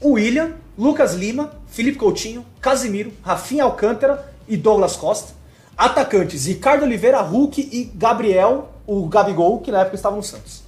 [0.02, 5.32] William, Lucas Lima, Felipe Coutinho, Casimiro, Rafinha Alcântara e Douglas Costa.
[5.76, 10.62] Atacantes, Ricardo Oliveira, Hulk e Gabriel, o Gabigol, que na época estava no Santos.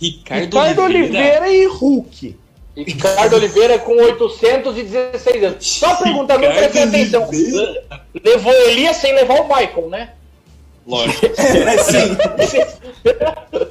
[0.00, 2.38] Ricardo, Ricardo Oliveira e Hulk.
[2.76, 5.66] Ricardo Oliveira com 816 anos.
[5.66, 7.28] Só perguntando, não prestei atenção.
[7.28, 7.84] Oliveira.
[8.22, 10.10] Levou Elias sem levar o Michael, né?
[10.86, 11.26] Lógico.
[11.36, 12.16] É, sim.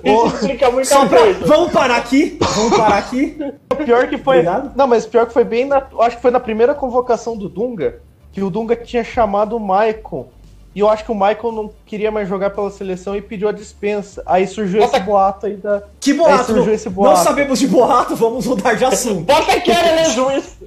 [0.03, 1.45] Isso explica muita Só pra- coisa.
[1.45, 2.37] Vamos parar aqui.
[2.39, 3.37] Vamos parar aqui.
[3.85, 4.37] Pior que foi.
[4.39, 4.71] Obrigado.
[4.75, 5.81] Não, mas pior que foi bem na.
[6.01, 8.01] Acho que foi na primeira convocação do Dunga,
[8.31, 10.27] que o Dunga tinha chamado o Maicon.
[10.73, 13.53] E eu acho que o Michael não queria mais jogar pela seleção e pediu a
[13.53, 14.21] dispensa.
[14.25, 14.97] Aí surgiu Nossa.
[14.97, 15.83] esse boato aí da.
[16.01, 16.43] Que Aí boato.
[16.45, 17.15] surgiu Não, esse boato.
[17.17, 19.21] não sabemos de boato, vamos mudar de assunto.
[19.21, 20.57] Bota aquele Ellen Juiz.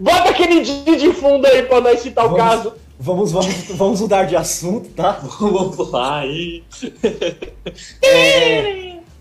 [0.00, 2.42] Bota aquele Didi de fundo aí pra nós citar o Vamos.
[2.44, 2.72] caso.
[3.00, 5.12] Vamos, vamos, vamos mudar de assunto, tá?
[5.40, 6.64] Vamos lá aí.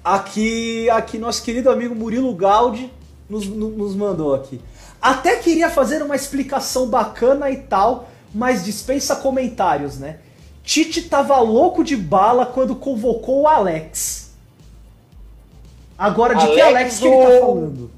[0.03, 2.91] Aqui, aqui nosso querido amigo Murilo Gaudi
[3.29, 4.59] nos, no- nos mandou aqui.
[5.01, 10.19] Até queria fazer uma explicação bacana e tal, mas dispensa comentários, né?
[10.63, 14.33] Tite tava louco de bala quando convocou o Alex.
[15.97, 17.91] Agora, de que Alex Alex que ele tá falando?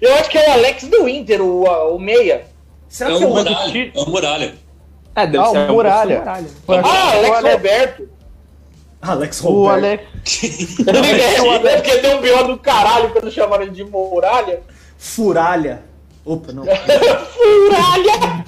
[0.00, 1.64] Eu acho que é o Alex do Inter, o,
[1.94, 2.46] o meia.
[2.88, 3.92] Será É que é o o Muralha.
[3.94, 4.67] É o Muralha.
[5.22, 6.18] É, deve Ah, ser o Muralha.
[6.20, 6.46] Muralha.
[6.68, 8.08] Ah, Alex o Alex, Roberto.
[9.00, 9.84] Alex o Roberto?
[9.84, 10.78] Alex.
[11.66, 14.60] É porque deu um pior do caralho quando chamaram ele de Muralha.
[14.96, 15.82] Furalha.
[16.24, 16.64] Opa, não.
[17.34, 18.44] Furalha!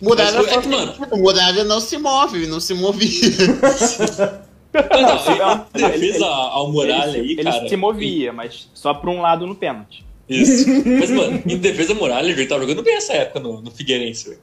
[0.00, 3.08] Muralha, Mas, faz mano- Muralha não se move, ele não se movia.
[4.72, 7.68] Não, não, defesa ao Muralha aí, ele cara.
[7.68, 10.02] se movia, mas só pra um lado no pênalti.
[10.26, 10.64] Isso.
[10.98, 14.40] Mas, mano, em defesa Muralha, ele tava jogando bem essa época no, no Figueirense, velho.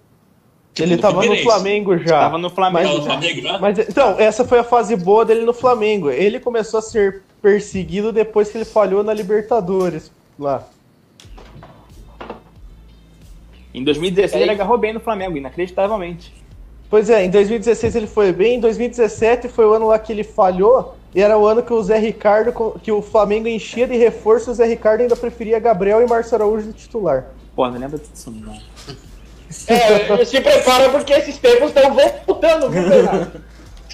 [0.74, 1.36] Tipo, Ele tava no.
[1.38, 2.20] Flamengo já.
[2.20, 2.90] Tava no Flamengo.
[2.90, 3.04] No já.
[3.04, 3.58] Flamengo já?
[3.60, 6.10] Mas então, essa foi a fase boa dele no Flamengo.
[6.10, 10.64] Ele começou a ser perseguido depois que ele falhou na Libertadores lá.
[13.74, 16.34] Em 2016 É ele agarrou bem no Flamengo, inacreditavelmente.
[16.90, 20.24] Pois é, em 2016 ele foi bem, em 2017 foi o ano lá que ele
[20.24, 22.52] falhou, e era o ano que o Zé Ricardo,
[22.82, 26.34] que o Flamengo enchia de reforço, e o Zé Ricardo ainda preferia Gabriel e Márcio
[26.34, 27.28] Araújo de titular.
[27.56, 28.58] Pô, não lembra disso não.
[29.68, 33.42] É, se prepara porque esses tempos estão voltando, viu, Bernardo?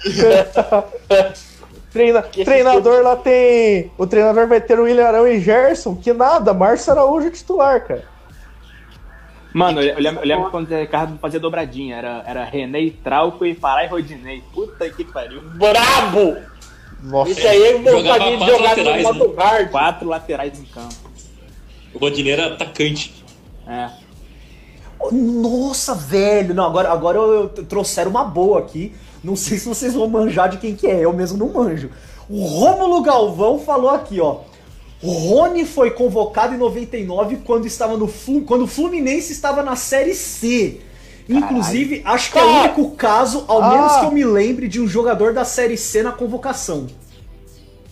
[1.92, 3.90] Treina, treinador lá tem.
[3.96, 8.04] O treinador vai ter o William Arão e Gerson, que nada, Márcio Araújo titular, cara.
[9.54, 11.96] Mano, eu eu lembro, eu lembro quando o Ricardo fazia dobradinha.
[11.96, 14.42] Era, era René, Trauco e Pará e Rodinei.
[14.52, 15.40] Puta que pariu.
[15.40, 16.36] Brabo!
[17.02, 17.30] Nossa.
[17.30, 19.70] Isso aí é Jogava vontade de jogar no laterais, modo hard.
[19.70, 20.94] Quatro laterais em campo.
[21.94, 23.24] O Rodinei era atacante.
[23.66, 24.05] É.
[25.12, 26.54] Nossa, velho!
[26.54, 28.92] Não, agora, agora eu, eu trouxeram uma boa aqui.
[29.22, 31.90] Não sei se vocês vão manjar de quem que é, eu mesmo não manjo.
[32.28, 34.38] O Rômulo Galvão falou aqui, ó.
[35.02, 38.08] Rony foi convocado em 99 quando estava no
[38.46, 40.80] quando o Fluminense estava na Série C.
[41.28, 42.60] Inclusive, acho que é o Cara.
[42.64, 43.70] único caso, ao Ah.
[43.70, 46.86] menos que eu me lembre, de um jogador da Série C na convocação.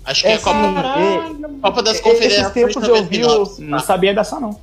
[0.05, 3.63] Acho que é a Essa- Copa, Copa das esses Confederações tempos eu vi 99.
[3.65, 4.59] Não sabia dessa, não.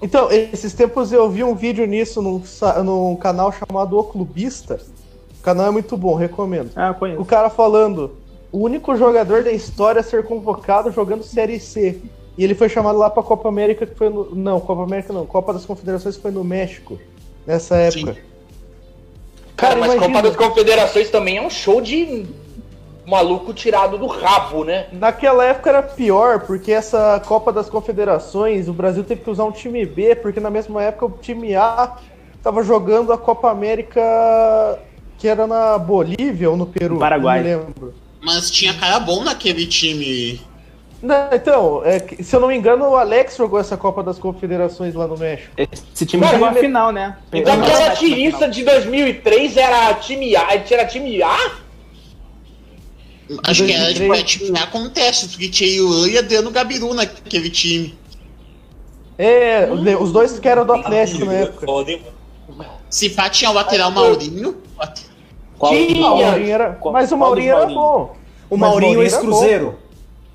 [0.00, 2.42] Então, esses tempos eu vi um vídeo nisso num,
[2.84, 4.78] num canal chamado O Clubista.
[5.40, 6.70] O canal é muito bom, recomendo.
[6.76, 7.24] Ah, eu O conheço.
[7.24, 8.16] cara falando,
[8.52, 12.00] o único jogador da história a ser convocado jogando Série C.
[12.36, 14.34] E ele foi chamado lá pra Copa América, que foi no.
[14.34, 16.98] Não, Copa América não, Copa das Confederações foi no México,
[17.46, 18.12] nessa época.
[18.12, 18.20] Sim.
[19.56, 22.26] Cara, mas imagina, Copa das Confederações também é um show de
[23.06, 24.86] maluco tirado do rabo, né?
[24.92, 29.52] Naquela época era pior, porque essa Copa das Confederações, o Brasil teve que usar um
[29.52, 31.96] time B, porque na mesma época o time A
[32.42, 34.02] tava jogando a Copa América
[35.18, 36.98] que era na Bolívia ou no Peru.
[36.98, 37.42] Paraguai.
[37.42, 37.94] Não lembro.
[38.22, 40.40] Mas tinha cara bom naquele time.
[41.02, 44.94] Não, então, é se eu não me engano, o Alex jogou essa Copa das Confederações
[44.94, 45.52] lá no México.
[45.56, 47.16] Esse time Cara, chegou à final, né?
[47.32, 51.65] Então aquela tirista de 2003 era time A, era time A?
[53.44, 54.24] Acho que era de 2003.
[54.24, 57.98] time com teste, porque tinha Ilan e Adriano Gabiru naquele time.
[59.18, 61.66] É, os dois que eram do Atlético na época.
[61.88, 62.02] Hein,
[62.48, 62.70] mano?
[62.90, 64.56] Se pá, tinha o lateral Maurinho.
[65.58, 66.06] Qual- Tinha.
[66.06, 67.80] Ah, o Maurinho era, Qual- mas o Maurinho dos era Maurinho?
[67.80, 68.16] bom.
[68.50, 69.78] O Maurinho Maurinho ex-Cruzeiro.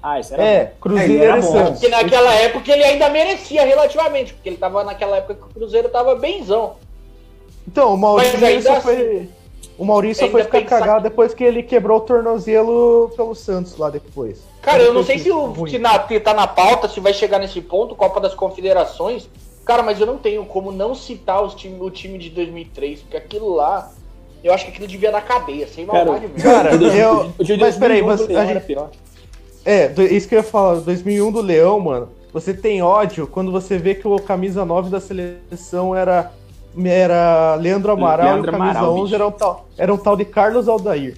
[0.04, 0.72] Ah, isso era É, bom.
[0.82, 1.66] Cruzeiro É, era e bom.
[1.72, 5.90] Porque naquela época ele ainda merecia relativamente, porque ele tava naquela época que o Cruzeiro
[5.90, 6.74] tava benzão.
[7.68, 7.98] Então, o
[8.48, 9.30] ainda só assim, foi.
[9.78, 13.78] O Maurício ainda foi ficar pensar cagado depois que ele quebrou o tornozelo pelo Santos
[13.78, 14.44] lá depois.
[14.62, 15.72] Cara, eu não sei que- se, o, ruim.
[15.72, 19.28] se na, tá na pauta, se vai chegar nesse ponto, Copa das Confederações.
[19.66, 23.18] Cara, mas eu não tenho como não citar os time, o time de 2003, porque
[23.18, 23.92] aquilo lá,
[24.44, 26.44] eu acho que aquilo devia dar cadeia, sem Cara, maldade mesmo.
[26.44, 27.32] Cara, eu.
[27.40, 29.00] de Mas peraí, 2001 mas a gente-.
[29.64, 32.10] É, isso que eu ia falar, 2001 do Leão, mano.
[32.34, 36.32] Você tem ódio quando você vê que o camisa 9 da seleção era
[36.86, 39.16] era Leandro Amaral Leandro e o camisa Amaral, 11 bicho.
[39.16, 41.18] era um tal, era um tal de Carlos Aldair.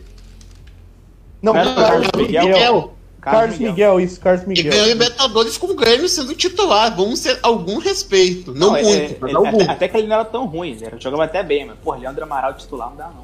[1.42, 2.44] Não, Não era Carlos Carlos Miguel.
[2.46, 2.94] Miguel?
[3.22, 4.72] Carlos Miguel, isso, Carlos E Miguel.
[4.72, 6.94] ganhou Libertadores com o Grêmio sendo titular.
[6.96, 8.54] Vamos ter algum respeito.
[8.54, 9.62] Não, é- muito, é- mas algum.
[9.62, 12.24] até, até que ele não era tão ruim, ele jogava até bem, mas, pô, Leandro
[12.24, 13.24] Amaral titular não dá, não.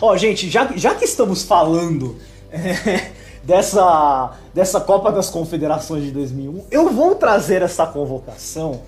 [0.00, 2.16] Ó, gente, já, já que estamos falando
[2.52, 3.10] é,
[3.42, 8.82] dessa, dessa Copa das Confederações de 2001, eu vou trazer essa convocação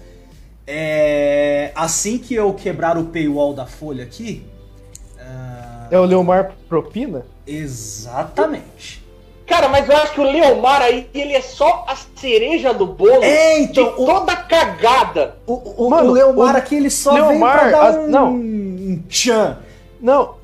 [0.67, 4.45] é, assim que eu quebrar o paywall da Folha aqui.
[5.21, 7.25] ah, É o Leomar Propina?
[7.47, 9.03] exatamente.
[9.47, 13.23] Cara, mas eu acho que o Leomar aí, ele é só a cereja do bolo
[13.23, 15.37] É, então, de o- toda cagada.
[15.47, 18.09] O, o, Mano, o Leomar o aqui, ele só Leomar, vem pra dar as- um,
[18.09, 18.31] não.
[18.33, 19.59] um tchan.
[20.01, 20.37] Não,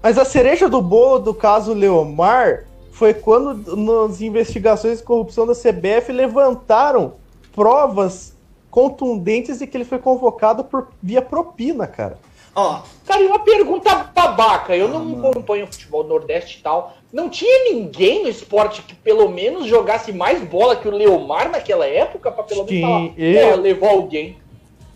[0.00, 5.52] mas a cereja do bolo do caso Leomar foi quando nas investigações de corrupção da
[5.54, 7.14] CBF levantaram
[7.52, 8.33] provas
[8.78, 12.18] contundentes de que ele foi convocado por via propina, cara.
[12.56, 14.74] Ó, Cara, e uma pergunta babaca.
[14.74, 15.28] Eu não Ah, mano.
[15.28, 16.92] acompanho futebol nordeste e tal.
[17.12, 21.86] Não tinha ninguém no esporte que pelo menos jogasse mais bola que o Leomar naquela
[21.86, 22.32] época?
[22.32, 24.38] Pra pelo menos Sim, falar, eu- "Pô, levou alguém.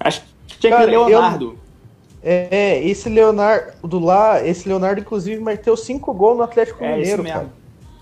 [0.01, 1.59] Acho que tinha Cara, que Leonardo.
[2.23, 7.23] É, é, esse Leonardo lá, esse Leonardo inclusive meteu cinco gols no Atlético É, Mineiro,
[7.23, 7.39] isso mesmo.
[7.39, 7.49] cara.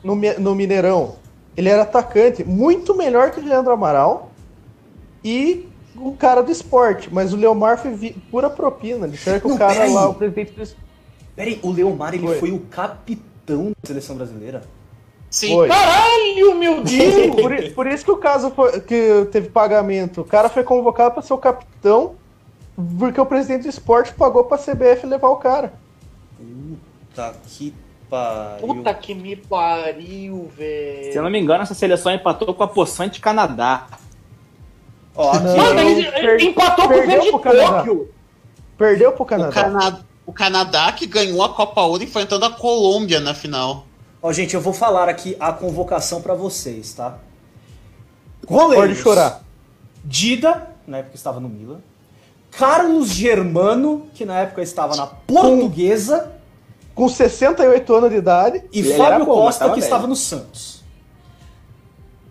[0.02, 1.16] No, no Mineirão.
[1.54, 4.30] Ele era atacante, muito melhor que o Leandro Amaral
[5.28, 9.08] e um cara do esporte, mas o Leomar foi vi- pura propina.
[9.08, 9.92] Disseram que Não, o cara peraí.
[9.92, 10.76] lá, o presidente do
[11.34, 12.38] peraí, o Leomar, ele Foi.
[12.38, 14.62] foi o capitão da seleção brasileira?
[15.30, 15.54] Sim.
[15.54, 15.68] Foi.
[15.68, 17.34] Caralho, meu Deus!
[17.34, 20.20] por, por isso que o caso foi, que teve pagamento.
[20.20, 22.14] O cara foi convocado para ser o capitão,
[22.98, 25.72] porque o presidente do esporte pagou pra CBF levar o cara.
[26.38, 27.74] Puta que
[28.08, 28.66] pariu.
[28.68, 31.12] Puta que me pariu, velho.
[31.12, 33.86] Se eu não me engano, essa seleção empatou com a poçante Canadá.
[35.16, 35.56] Ó, aqui, Não.
[35.56, 37.72] Mano, ele per- empatou com o perdeu Verde pro Canadá.
[37.78, 38.12] Tóquio.
[38.76, 39.52] Perdeu pro O, Canadá.
[39.52, 43.86] Cana- o Canadá que ganhou a Copa Ouro enfrentando a Colômbia na final.
[44.22, 47.18] Ó, gente, eu vou falar aqui a convocação pra vocês, tá?
[48.46, 48.98] Pode Goleiros.
[48.98, 49.42] chorar.
[50.04, 51.80] Dida, na época estava no Milan.
[52.50, 56.32] Carlos Germano, que na época estava na Portuguesa.
[56.94, 58.62] Com 68 anos de idade.
[58.72, 59.82] E Ele Fábio Costa, que velho.
[59.82, 60.82] estava no Santos.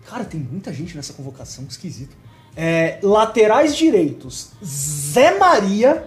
[0.06, 2.16] Cara, tem muita gente nessa convocação, que esquisito.
[2.56, 6.06] É, laterais direitos: Zé Maria,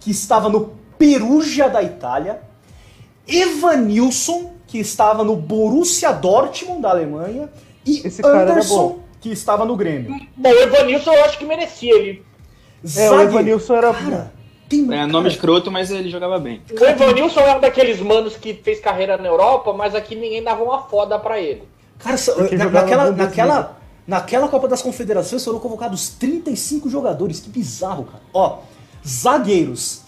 [0.00, 2.40] que estava no Perugia da Itália.
[3.26, 7.48] Evanilson, que estava no Borussia Dortmund da Alemanha.
[7.86, 10.14] E Esse era Anderson, que estava no Grêmio.
[10.36, 12.24] Bom, o Evanilson eu acho que merecia ele.
[12.96, 13.20] É, o.
[13.20, 13.92] Evanilson era.
[13.92, 14.32] Cara,
[14.68, 16.62] tem É cara, nome escroto, mas ele jogava bem.
[16.70, 20.62] O Evanilson é um daqueles manos que fez carreira na Europa, mas aqui ninguém dava
[20.62, 21.62] uma foda pra ele.
[21.98, 23.79] Cara, Porque na- naquela, naquela,
[24.10, 27.38] naquela Copa das Confederações foram convocados 35 jogadores.
[27.38, 28.22] Que bizarro, cara.
[28.34, 28.58] Ó,
[29.06, 30.02] zagueiros.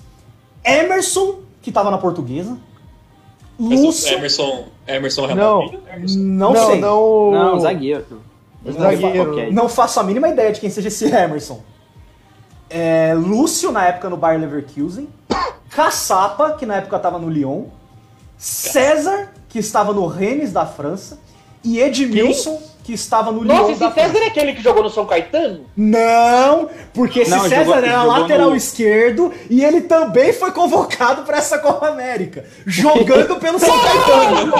[0.65, 2.59] Emerson, que tava na portuguesa.
[3.61, 5.61] Lúcio, Emerson, Emerson Não.
[5.61, 5.83] Ramadinho?
[5.95, 6.19] Emerson.
[6.19, 6.81] não, não, sei.
[6.81, 7.31] não.
[7.31, 8.23] Não, zagueiro.
[8.65, 9.33] Não, zagueiro.
[9.33, 9.53] ok.
[9.53, 11.61] Não faço a mínima ideia de quem seja esse Emerson.
[12.69, 15.09] É, Lúcio, na época no Bayer Leverkusen.
[15.71, 17.67] Caçapa, que na época tava no Lyon.
[18.37, 21.21] César, que estava no Rennes da França.
[21.63, 24.25] E Edmilson, que estava no Nossa, Lyon esse da César França.
[24.25, 25.67] é aquele que jogou no São Caetano?
[25.77, 30.51] Não, porque esse Não, César jogou- era jogou lateral no- esquerdo e ele também foi
[30.53, 34.53] convocado para essa Copa América, jogando pelo São Caetano.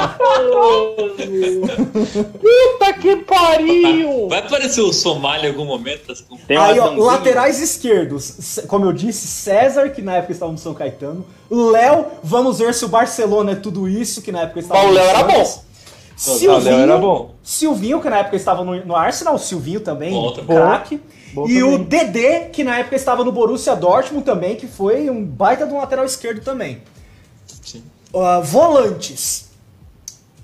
[2.41, 4.29] Puta que pariu!
[4.29, 6.13] Vai aparecer o Somália em algum momento?
[6.47, 10.75] Tem Aí, ó, laterais esquerdos, como eu disse, César, que na época estava no São
[10.75, 14.87] Caetano, Léo, vamos ver se o Barcelona é tudo isso, que na época estava Mas
[14.91, 15.63] o no Léo era bom.
[16.17, 17.35] Silvinho, Ah, era bom.
[17.43, 20.15] Silvinho, que na época estava no, no Arsenal, Silvinho também,
[20.47, 21.01] craque.
[21.33, 21.79] Bom E o.
[21.79, 25.79] Dedê, que na época estava no Borussia Dortmund também, que foi um baita de um
[25.79, 26.83] lateral esquerdo também.
[27.47, 27.83] Sim.
[28.15, 29.51] Ah, volantes.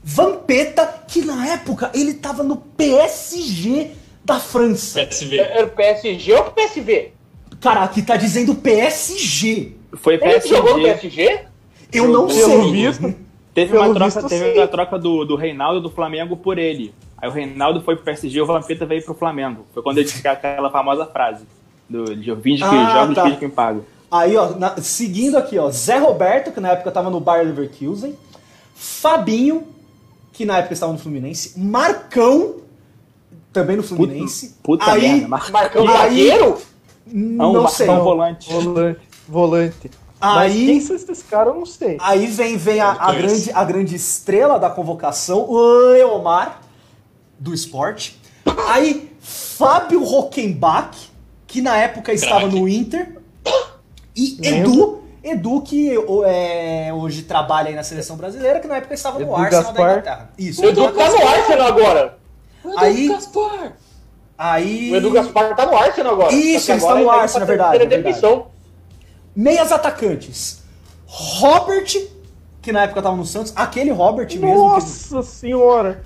[0.03, 3.91] Vampeta, que na época ele tava no PSG
[4.25, 5.05] da França.
[5.05, 5.39] PSV.
[5.39, 7.13] Era o PSG ou o PSV?
[7.61, 9.73] Cara, aqui tá dizendo PSG.
[9.95, 11.11] Foi Ele que jogou no PSG.
[11.11, 11.45] PSG?
[11.93, 12.73] Eu não Pelo sei.
[12.73, 13.15] visto.
[13.55, 14.61] Teve Pelo uma troca, visto, teve sim.
[14.61, 16.95] a troca do, do Reinaldo do Flamengo por ele.
[17.17, 19.67] Aí o Reinaldo foi pro PSG e o Vampeta veio pro Flamengo.
[19.75, 21.45] Foi quando ele disse aquela famosa frase
[21.89, 23.23] do de que Ah, joga tá.
[23.23, 23.81] e finge que me paga.
[24.11, 28.15] Aí, ó, na- seguindo aqui, ó, Zé Roberto, que na época tava no Bayer Leverkusen,
[28.75, 29.67] Fabinho,
[30.33, 32.57] que na época estava no Fluminense, Marcão,
[33.53, 34.57] também no Fluminense.
[34.63, 35.53] Puta aí, merda, Marcão.
[35.53, 36.29] Marcão aí-
[37.07, 37.87] não, Não, sei.
[37.87, 38.53] Marcão volante.
[38.53, 39.01] Volante.
[39.29, 39.91] Volante.
[40.21, 41.97] Mas Aí- quem são esses caras, eu não sei.
[42.01, 45.59] Aí vem, vem a, a grande, a grande estrela da convocação, o
[45.93, 46.61] Leomar,
[47.39, 48.21] do esporte.
[48.69, 50.97] Aí, Fábio Rockenbach,
[51.47, 53.17] que na época estava no Inter.
[54.17, 58.95] E Edu, Edu, que o- é, hoje trabalha aí na seleção brasileira, que na época
[58.95, 59.87] estava no Edu Arsenal Gaspar.
[59.87, 60.31] da Inglaterra.
[60.37, 62.19] Isso, O Edu tá no Arsenal agora.
[62.77, 63.73] Aí, Gaspar.
[64.37, 66.33] aí O Edu Gaspar tá no Arsenal agora.
[66.35, 68.21] Isso, ele está no Arsenal, é verdade, terceira é verdade.
[68.21, 68.47] demissão.
[69.39, 70.63] Meias atacantes.
[71.07, 71.87] Robert,
[72.61, 74.41] que na época estava no Santos, aquele Robert mesmo.
[74.41, 76.03] que- Nossa senhora.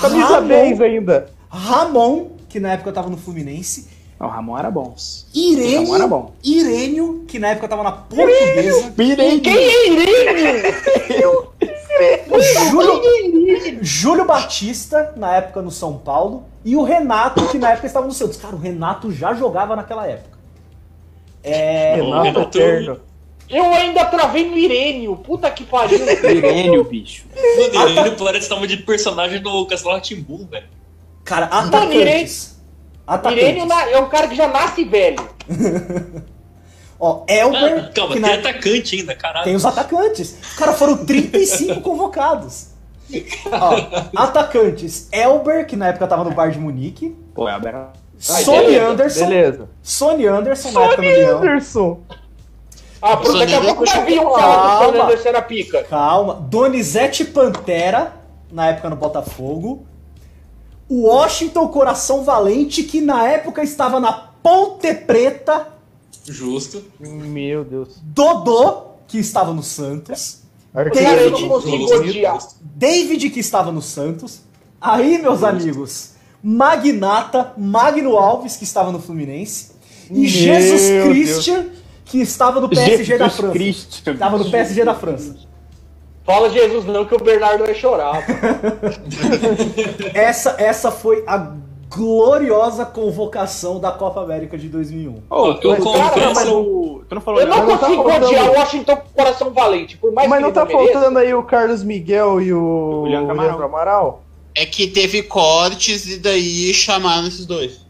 [0.00, 0.48] Camisa Ramon.
[0.48, 1.28] 10 ainda.
[1.48, 3.88] Ramon, que na época tava no Fluminense.
[4.18, 4.94] Não, o Ramon era bom.
[5.34, 6.32] Irênio, Ramon era bom.
[6.42, 8.92] Irênio, que na época tava na portuguesa.
[9.42, 10.74] Quem é Irene?
[12.70, 16.44] Júlio, Júlio Batista, na época no São Paulo.
[16.64, 18.36] E o Renato, que na época estava no Santos.
[18.38, 20.35] Cara, o Renato já jogava naquela época.
[21.46, 21.96] É.
[21.96, 23.00] Renato Renato- Eterno.
[23.48, 25.14] Eu ainda travei no Irênio.
[25.16, 25.98] Puta que pariu.
[26.28, 27.26] Irênio, bicho.
[27.74, 30.66] Mano, ele parece tamanho de personagem do Castelo Timbu, velho.
[31.24, 32.56] Cara, Irênio- atacantes.
[33.06, 33.42] Atacantes.
[33.44, 35.24] Irênio na- é um cara que já nasce velho.
[36.98, 37.84] Ó, Elber.
[37.88, 39.44] Ah, calma, que tem na- atacante ainda, caralho.
[39.44, 40.36] Tem os atacantes.
[40.56, 42.68] Cara, foram 35 convocados.
[43.52, 45.08] Ó, atacantes.
[45.12, 47.14] Elber, que na época tava no Bar de Munique.
[47.34, 47.92] Pô, Elber era...
[48.18, 49.20] Sony Anderson.
[49.20, 49.68] Beleza.
[49.82, 51.24] Sony Anderson na época no Sony.
[51.24, 52.00] Anderson.
[53.02, 55.84] Ah, pronto, daqui a pouco vai vir um do Sony Anderson era pica.
[55.84, 56.34] Calma.
[56.34, 58.14] Donizete Pantera,
[58.50, 59.86] na época no Botafogo.
[60.90, 65.68] Washington Coração Valente, que na época estava na Ponte Preta.
[66.24, 66.84] Justo.
[66.98, 68.00] Meu Deus.
[68.02, 70.42] Dodô, que estava no Santos.
[70.72, 71.48] Cara, David.
[72.60, 74.40] David, que estava no Santos.
[74.80, 76.15] Aí, meus amigos,
[76.48, 79.72] Magnata, Magno Alves, que estava no Fluminense.
[80.08, 81.08] E Meu Jesus Deus.
[81.08, 81.66] Christian,
[82.04, 83.52] que estava no PSG da Jesus França.
[83.52, 84.10] Cristo.
[84.12, 85.34] Estava no PSG da França.
[86.24, 88.24] Fala Jesus não que o Bernardo vai chorar.
[90.14, 91.52] Essa, essa foi a
[91.88, 95.22] gloriosa convocação da Copa América de 2001.
[95.30, 98.26] Ô, tu, Eu tu, confesso- não falou, tu não falou Eu não tá consigo faltando.
[98.26, 99.96] odiar o Washington com coração valente.
[99.96, 100.92] Por mais Mas que não ele tá mereça.
[100.92, 104.20] faltando aí o Carlos Miguel e o O Leandro Amaral.
[104.56, 107.84] É que teve cortes e daí chamaram esses dois.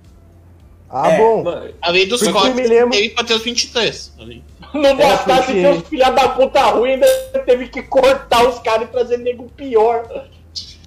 [0.90, 1.42] Ah, É, bom.
[1.44, 4.12] Mano, Além dos Porque cortes, eu me lembro- teve pra ter os 23.
[4.18, 4.42] ali.
[4.74, 7.06] Não bastasse ter os filha da puta ruim, ainda
[7.46, 10.04] teve que cortar os caras e trazer nego pior.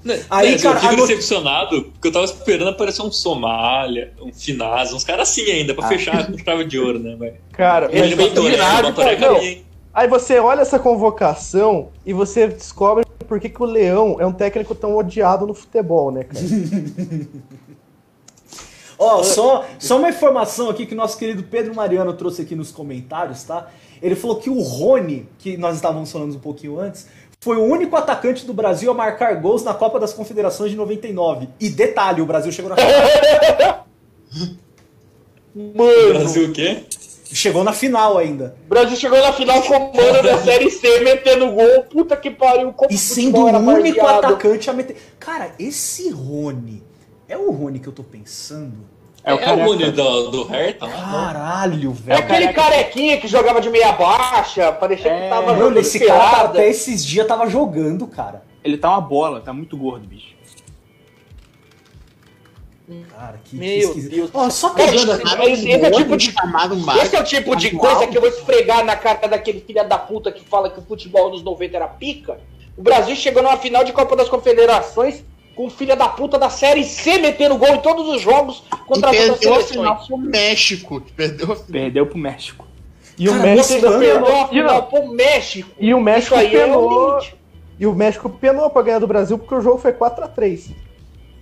[0.03, 3.11] né, Aí, né, cara, eu fico a not- decepcionado porque eu tava esperando aparecer um
[3.11, 7.35] Somália, um Finaz, uns caras assim ainda, pra fechar com chave de ouro, né, velho?
[7.51, 9.41] Cara, Ele mas cara, não.
[9.41, 9.65] hein?
[9.93, 14.33] aí você olha essa convocação e você descobre por que, que o Leão é um
[14.33, 16.43] técnico tão odiado no futebol, né, cara?
[18.97, 22.69] Ó, só, só uma informação aqui que o nosso querido Pedro Mariano trouxe aqui nos
[22.69, 23.69] comentários, tá?
[24.01, 27.07] Ele falou que o Rony, que nós estávamos falando um pouquinho antes,
[27.39, 31.47] foi o único atacante do Brasil a marcar gols na Copa das Confederações de 99.
[31.61, 32.75] E detalhe, o Brasil chegou na.
[35.55, 36.83] Mano, Brasil o quê?
[37.35, 38.55] Chegou na final ainda.
[38.65, 41.83] o Brasil chegou na final com o mano da Série C, metendo gol.
[41.83, 42.73] Puta que pariu.
[42.73, 44.27] Como E sendo o único barbeado.
[44.27, 44.95] atacante a meter.
[45.19, 46.83] Cara, esse Rony
[47.27, 48.87] é o Rony que eu tô pensando?
[49.23, 49.65] É o É o.
[49.65, 50.91] Rony do, do Hertha lá?
[51.33, 52.19] Caralho, É velho.
[52.19, 56.29] aquele carequinha que jogava de meia baixa, parecia que É, tava Mano, jogando esse cara
[56.29, 58.43] tá- até esses dias tava jogando, cara.
[58.63, 60.35] Ele tá uma bola, tá muito gordo, bicho.
[63.15, 64.11] Cara, que, que Meu esquisito.
[64.15, 64.29] Deus.
[64.33, 65.23] Ó, só Cara, pegando aqui.
[65.51, 68.21] Esse- esse é o tipo de- o Esse é o tipo de coisa que eu
[68.21, 71.75] vou esfregar na cara daquele filho da puta que fala que o futebol dos 90
[71.75, 72.39] era pica.
[72.77, 75.23] O Brasil chegou numa final de Copa das Confederações
[75.55, 78.77] com o filho da puta da Série C metendo gol em todos os jogos E
[78.85, 81.01] contra as outras perdeu a final pro México.
[81.01, 81.71] que Perdeu a final.
[81.71, 82.65] Perdeu pro México.
[83.17, 85.69] E o Cara, México perdeu a e, final pro México.
[85.77, 87.09] e o México Isso aí é o penou.
[87.19, 87.35] limite.
[87.77, 90.71] e o México penou pra ganhar do Brasil porque o jogo foi 4x3.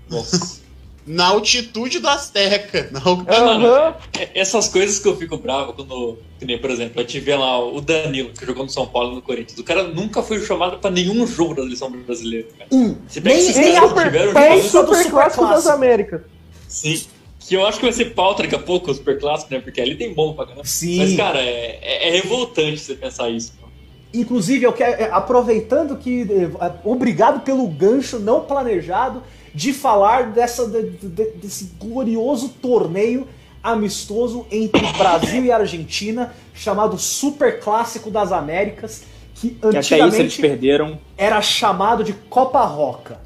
[0.10, 0.62] Nossa.
[1.08, 2.90] Na altitude do Azteca.
[2.94, 3.96] Na Aham.
[4.20, 7.34] É- Essas coisas que eu fico bravo quando, que nem, por exemplo, a gente vê
[7.36, 9.58] lá o Danilo, que jogou no São Paulo e no Corinthians.
[9.58, 12.48] O cara nunca foi chamado pra nenhum jogo da seleção brasileira.
[12.58, 12.70] Cara.
[12.72, 12.98] Um.
[13.08, 15.68] Você pega Nem- esses nem a que tiveram do Super Clássico das.
[15.68, 16.22] Américas.
[16.68, 17.02] sim.
[17.40, 19.62] Que eu acho que vai ser pauta daqui a pouco, o Super Clássico, né?
[19.62, 20.66] Porque ali tem bom pra caramba.
[20.66, 20.98] Sim.
[20.98, 23.54] Mas, cara, é, é, é revoltante você pensar isso.
[24.14, 26.24] Inclusive, eu quero, é, aproveitando que.
[26.24, 29.24] é, Obrigado pelo gancho não planejado
[29.58, 33.28] de falar dessa, de, de, desse glorioso torneio
[33.64, 39.02] amistoso entre Brasil e Argentina, chamado Super Clássico das Américas,
[39.34, 41.00] que isso antigamente perderam.
[41.18, 43.20] era chamado de Copa Roca.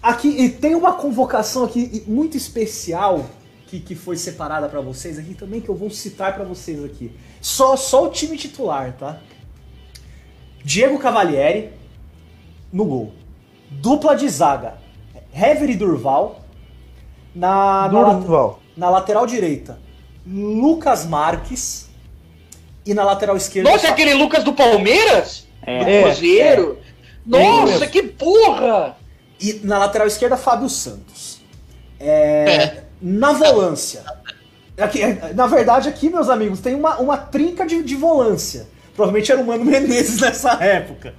[0.00, 3.28] Aqui e tem uma convocação aqui muito especial
[3.66, 7.10] que, que foi separada para vocês aqui também que eu vou citar para vocês aqui.
[7.40, 9.18] Só só o time titular, tá?
[10.64, 11.70] Diego Cavalieri
[12.72, 13.12] no gol.
[13.72, 14.83] Dupla de zaga.
[15.34, 16.40] Hever e Durval
[17.34, 18.60] na, na, Durval.
[18.76, 19.78] na lateral direita.
[20.26, 21.88] Lucas Marques
[22.86, 23.70] e na lateral esquerda.
[23.70, 25.46] Nossa, é aquele Lucas do Palmeiras?
[25.62, 26.78] É, Do É, Cruzeiro?
[27.26, 27.88] Nossa, mesmo.
[27.88, 28.96] que porra!
[29.40, 31.40] E na lateral esquerda, Fábio Santos.
[31.98, 32.84] É, É.
[33.00, 34.02] Na volância.
[34.78, 35.00] Aqui,
[35.34, 38.66] na verdade, aqui, meus amigos, tem uma, uma trinca de, de volância.
[38.94, 41.14] Provavelmente era o Mano Menezes nessa época.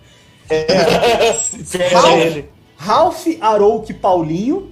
[1.91, 2.49] Ralph, ele.
[2.77, 4.71] Ralph Arouque Paulinho.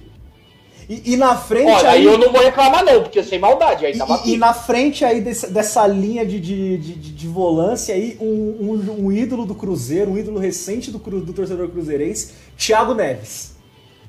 [0.88, 2.00] E, e na frente Olha, aí.
[2.00, 5.02] aí eu não vou reclamar não, porque sem maldade, aí tava E, e na frente
[5.02, 9.46] aí desse- dessa linha de, de, de, de- de volância aí, um, um, um ídolo
[9.46, 13.54] do Cruzeiro, um ídolo recente do, do torcedor cruzeirense, Thiago Neves.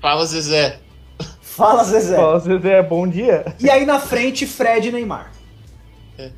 [0.01, 0.79] Fala, Zezé.
[1.41, 2.19] Fala, Zezé.
[2.19, 3.45] Ó, Zezé, bom dia.
[3.57, 5.31] E aí na frente, Fred e Neymar.
[6.17, 6.29] É.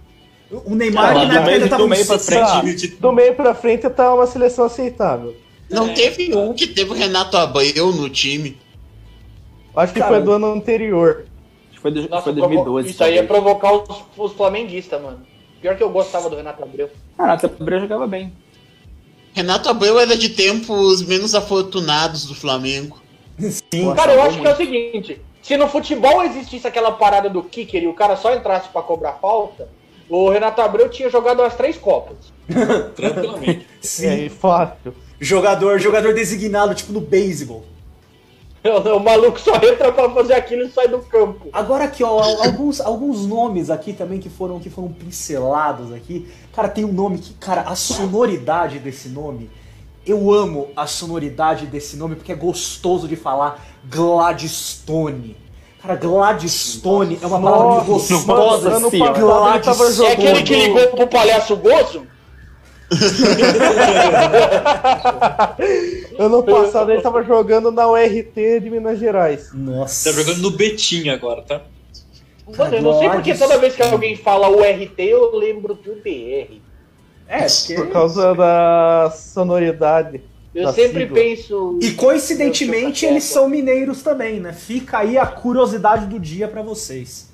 [0.52, 2.88] O Neymar Ah, que na tava do no meio pra frente.
[2.90, 5.36] Do meio pra frente tá uma seleção aceitável.
[5.70, 8.58] Não teve um que teve o Renato Abreu no time.
[9.76, 11.26] Acho que Cara, foi do ano anterior.
[11.70, 12.90] Acho que foi, do- Nossa, foi 2012.
[12.90, 13.28] Isso aí é talvez.
[13.44, 15.20] provocar os, os flamenguistas, mano.
[15.62, 16.90] Pior que eu gostava do Renato Abreu.
[17.18, 18.34] Ah, Renato Abreu jogava bem.
[19.34, 23.00] Renato Abreu era de tempos menos afortunados do Flamengo.
[23.40, 23.94] Sim.
[23.96, 27.84] Cara, eu acho que é o seguinte: se no futebol existisse aquela parada do kicker
[27.84, 29.70] e o cara só entrasse pra cobrar falta,
[30.10, 32.18] o Renato Abreu tinha jogado as três Copas.
[32.96, 33.68] Tranquilamente.
[33.82, 34.08] Sim.
[34.10, 34.94] Aí, fácil.
[35.20, 37.66] Jogador, jogador designado, tipo no beisebol.
[38.64, 41.48] O, o maluco só entra pra fazer aquilo e sai do campo.
[41.54, 46.28] Agora aqui, ó, alguns, alguns nomes aqui também que foram, que foram pincelados aqui.
[46.54, 49.50] Cara, tem um nome que, cara, a sonoridade desse nome.
[50.06, 53.66] Eu amo a sonoridade desse nome porque é gostoso de falar.
[53.86, 55.36] Gladstone.
[55.82, 58.76] Cara, Gladstone é uma palavra Nossa, gostosa.
[58.78, 60.06] assim, Gladstone.
[60.08, 62.08] É aquele que ligou pro palhaço Gozo?
[66.18, 69.52] Ano passado ele tava jogando na URT de Minas Gerais.
[69.54, 70.10] Nossa.
[70.10, 71.62] Tá jogando no Betim agora, tá?
[72.58, 76.62] Mano, eu não sei porque toda vez que alguém fala URT, eu lembro do BR.
[77.28, 77.76] É, porque...
[77.76, 80.22] Por causa da sonoridade.
[80.56, 81.16] Eu da sempre sigla.
[81.16, 81.80] penso.
[81.82, 84.54] E coincidentemente eles são mineiros também, né?
[84.54, 87.30] Fica aí a curiosidade do dia pra vocês.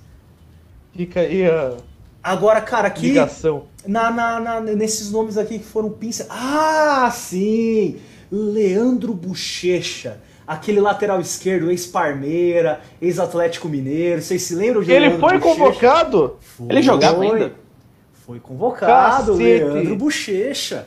[0.95, 1.77] Fica aí a
[2.23, 3.65] Agora, cara, aqui ligação.
[3.85, 6.25] Na, na- na- nesses nomes aqui que foram pincel.
[6.29, 7.97] Ah, sim!
[8.31, 10.19] Leandro Bochecha.
[10.45, 14.21] Aquele lateral esquerdo, ex-Parmeira, ex-Atlético Mineiro.
[14.21, 15.55] Vocês se lembram de Ele Leandro foi Bochecha?
[15.59, 16.37] convocado?
[16.41, 16.67] Foi.
[16.69, 17.53] Ele jogava ainda?
[18.25, 19.63] Foi convocado, Cacete.
[19.63, 20.85] Leandro Bochecha.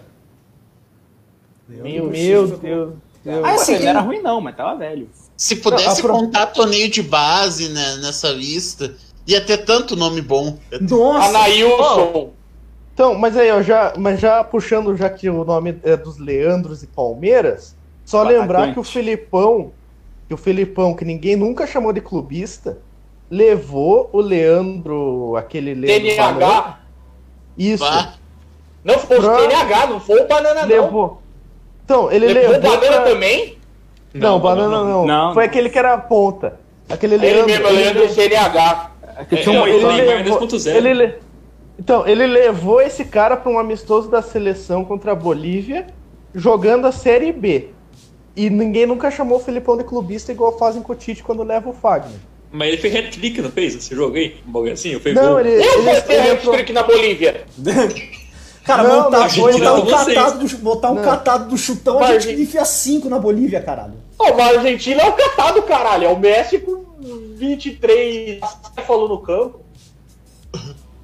[1.68, 2.60] Leandro Meu Meu Deus.
[2.60, 3.44] Deus.
[3.44, 5.08] Ah, assim, ele não era ruim não, mas tava velho.
[5.36, 8.94] Se pudesse Não, a pro- contar torneio de base né, nessa lista,
[9.26, 10.58] ia ter tanto nome bom.
[10.80, 11.28] Nossa!
[11.28, 12.30] Anailson.
[12.96, 16.82] Então, mas aí, ó, já, mas já puxando já que o nome é dos Leandros
[16.82, 17.76] e Palmeiras,
[18.06, 19.70] só O lembrar que o Felipão,
[20.26, 22.78] que o Felipão, que ninguém nunca chamou de clubista,
[23.30, 26.78] levou o Leandro, aquele Leandro TNH.
[27.58, 28.14] isso, Vá.
[28.82, 30.68] Não foi o Pra- TNH, não foi o Banana, não.
[30.68, 31.22] levou.
[31.84, 32.56] Então, ele Levou levou.
[32.56, 33.58] o Banana pra- também?
[34.14, 35.06] Não, Não, banana não, não.
[35.06, 35.34] não.
[35.34, 35.50] Foi Não.
[35.50, 36.58] aquele que era a ponta.
[36.88, 37.46] Aquele Ele Leandro.
[37.46, 38.90] mesmo, eu lembro do CNH.
[39.18, 39.92] Aquele tinha um É, moicano.
[39.92, 40.76] ele- levou- 2.0.
[40.78, 41.14] ele le-
[41.78, 45.86] Então, ele levou esse cara para um amistoso da seleção contra a Bolívia,
[46.34, 47.68] jogando a Série B.
[48.34, 51.68] E ninguém nunca chamou o Felipão de clubista igual fazem com o Tite quando leva
[51.68, 52.18] o Fagner.
[52.52, 54.36] Mas ele fez hat-trick, não fez esse jogo aí?
[54.46, 54.98] Um bagulho assim?
[55.00, 55.40] Fez Não, gol?
[55.40, 55.90] ele, Eu ele,
[56.30, 57.44] entrou- hat-trick na Bolívia.
[58.64, 61.02] Cara, Não, montar, não, botar, um catado do, botar um Não.
[61.04, 63.94] catado do chutão, a Mas, gente gente- enfia 5 na Bolívia, caralho.
[64.18, 66.06] Pô, mas a Argentina é o catado, caralho.
[66.06, 66.84] É o Messi com
[67.36, 68.40] 23
[68.84, 69.60] falou no campo.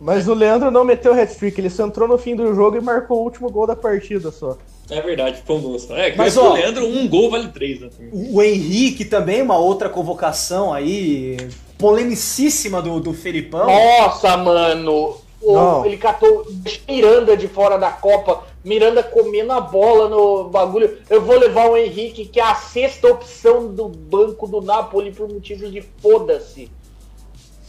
[0.02, 3.20] Mas o Leandro não meteu hat-trick, ele só entrou no fim do jogo e marcou
[3.20, 4.58] o último gol da partida só.
[4.90, 5.96] É verdade, foi um gol só.
[5.96, 7.88] É, Mas, mas ó- o Leandro, um gol vale três, né?
[8.12, 11.36] O Henrique também, uma outra convocação aí,
[11.78, 13.66] polemicíssima do, do Felipão.
[13.66, 15.16] Nossa, mano.
[15.44, 15.84] Não.
[15.84, 16.46] ele catou
[16.88, 18.44] Miranda de fora da Copa.
[18.64, 20.98] Miranda comendo a bola no bagulho.
[21.10, 25.28] Eu vou levar o Henrique, que é a sexta opção do banco do Napoli por
[25.28, 26.70] motivos de foda-se.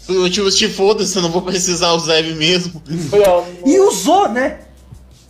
[0.05, 2.81] Por motivos de foda-se, eu não vou precisar usar ele mesmo.
[3.65, 4.59] E usou, né?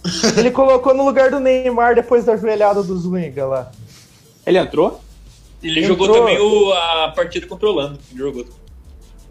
[0.37, 3.71] Ele colocou no lugar do Neymar depois da joelhada do Zwinga lá.
[4.45, 4.99] Ele entrou?
[5.61, 5.97] Ele Entrou...
[5.97, 7.97] jogou também o, a partida controlando.
[8.11, 8.45] Ele jogou.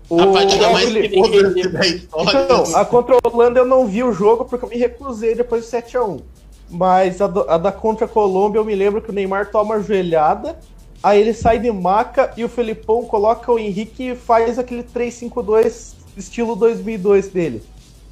[0.09, 0.21] O...
[0.21, 2.45] A partida mais foda da história.
[2.45, 6.23] Então, a controlando eu não vi o jogo porque eu me recusei depois do 7x1.
[6.71, 9.75] Mas a, do, a da contra a Colômbia eu me lembro que o Neymar toma
[9.75, 10.59] a joelhada,
[11.03, 15.95] aí ele sai de maca e o Felipão coloca o Henrique e faz aquele 3-5-2
[16.17, 17.63] estilo 2002 dele.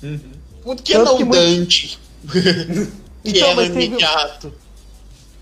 [0.03, 0.19] Uhum.
[0.63, 1.99] Por que Tanto não que Dante?
[2.31, 2.91] que
[3.25, 4.53] então, era imediato.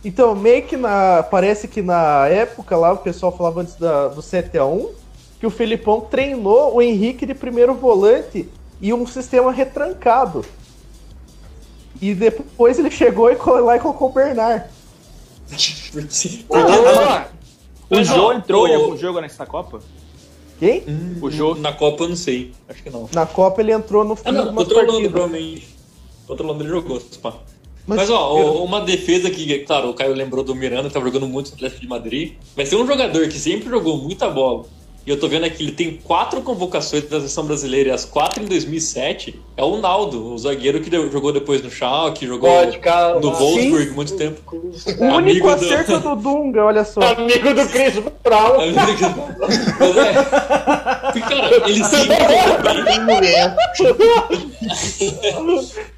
[0.04, 1.22] Então, meio que na.
[1.24, 4.90] Parece que na época lá, o pessoal falava antes da, do 7x1,
[5.40, 8.48] que o Felipão treinou o Henrique de primeiro volante
[8.80, 10.44] e um sistema retrancado.
[12.00, 14.64] E depois ele chegou e lá e colocou o Bernard.
[17.90, 18.68] o João entrou o...
[18.68, 19.80] em algum jogo nessa Copa?
[20.58, 20.82] Quem?
[20.88, 22.52] Hum, o jogo na Copa eu não sei.
[22.68, 23.08] Acho que não.
[23.12, 25.68] Na Copa ele entrou no fim ah, não, controlando provavelmente.
[26.26, 27.34] Controlando ele jogou, pá.
[27.86, 28.62] Mas, mas ó, eu...
[28.64, 31.86] uma defesa que, claro, o Caio lembrou do Miranda, tava jogando muito no Atlético de
[31.86, 32.34] Madrid.
[32.54, 34.66] Mas tem um jogador que sempre jogou muita bola
[35.08, 38.42] e eu tô vendo aqui, ele tem quatro convocações da seleção brasileira, e as quatro
[38.42, 39.40] em 2007.
[39.56, 43.90] É o Naldo, o zagueiro que jogou depois no Schalke, jogou Pode, cara, no Wolfsburg
[43.92, 44.42] muito tempo.
[44.52, 46.14] O único acerto do...
[46.14, 47.00] do Dunga, olha só.
[47.00, 48.58] Amigo do Chris Brown.
[49.80, 50.12] Mas é.
[51.20, 52.16] Cara, ele sempre
[52.84, 52.98] bem.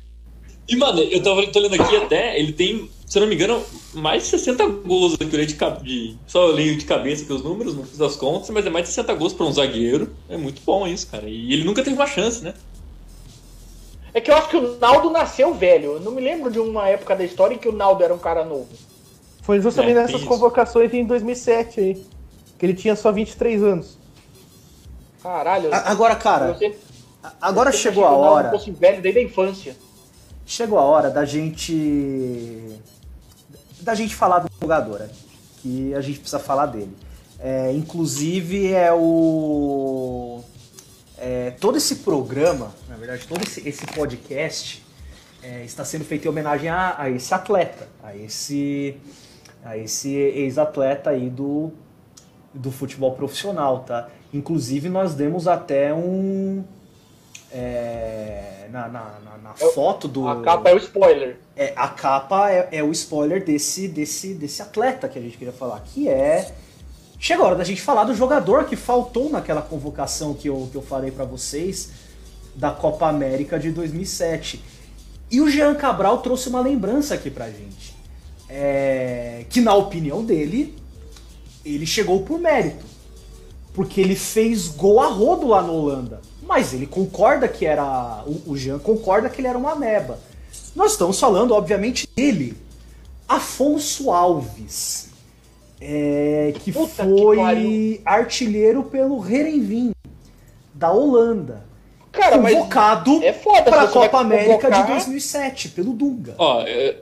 [0.69, 3.61] E, mano, eu tava tô lendo aqui até, ele tem se eu não me engano,
[3.93, 7.43] mais de 60 gols aqui, eu de, de, só eu leio de cabeça aqui os
[7.43, 10.15] números, não fiz as contas, mas é mais de 60 gols para um zagueiro.
[10.29, 11.29] É muito bom isso, cara.
[11.29, 12.55] E ele nunca teve uma chance, né?
[14.15, 15.95] É que eu acho que o Naldo nasceu velho.
[15.95, 18.19] Eu não me lembro de uma época da história em que o Naldo era um
[18.19, 18.69] cara novo.
[19.43, 22.07] Foi justamente é, nessas convocações em 2007 aí.
[22.61, 23.99] Que ele tinha só 23 anos.
[25.21, 25.69] Caralho.
[25.73, 26.53] Agora, cara.
[26.53, 26.77] Você,
[27.41, 28.51] agora chegou a hora.
[28.51, 29.77] Fosse velho desde a infância.
[30.47, 32.79] Chegou a hora da gente
[33.91, 35.11] da gente falar do jogador, né?
[35.61, 36.97] que a gente precisa falar dele.
[37.39, 40.43] É, inclusive é o
[41.19, 44.85] é, todo esse programa, na verdade todo esse, esse podcast
[45.43, 48.97] é, está sendo feito em homenagem a, a, esse atleta, a esse
[49.65, 51.73] a esse ex-atleta aí do
[52.53, 54.09] do futebol profissional, tá?
[54.33, 56.63] Inclusive nós demos até um
[57.53, 60.29] é, na, na, na, na é foto do.
[60.29, 61.37] A capa é o spoiler.
[61.57, 65.53] É, a capa é, é, o spoiler desse, desse, desse atleta que a gente queria
[65.53, 66.53] falar, que é.
[67.19, 70.77] Chega a hora da gente falar do jogador que faltou naquela convocação que eu, que
[70.77, 71.91] eu falei para vocês
[72.55, 74.65] da Copa América de 2007.
[75.31, 77.95] E o Jean Cabral trouxe uma lembrança aqui pra gente.
[78.49, 80.77] É, que, na opinião dele,
[81.65, 82.85] ele chegou por mérito.
[83.73, 86.21] Porque ele fez gol a rodo lá na Holanda.
[86.43, 88.25] Mas ele concorda que era.
[88.47, 90.19] O, Jean concorda que ele era uma ameba.
[90.75, 92.57] Nós estamos falando, obviamente, dele.
[93.29, 95.11] Afonso Alves.
[95.81, 99.93] É, que Puta foi que artilheiro pelo Herenveen,
[100.75, 101.65] da Holanda.
[102.13, 106.35] Cara, convocado é para a Copa América de 2007, pelo Dunga.
[106.37, 106.97] Ó, é,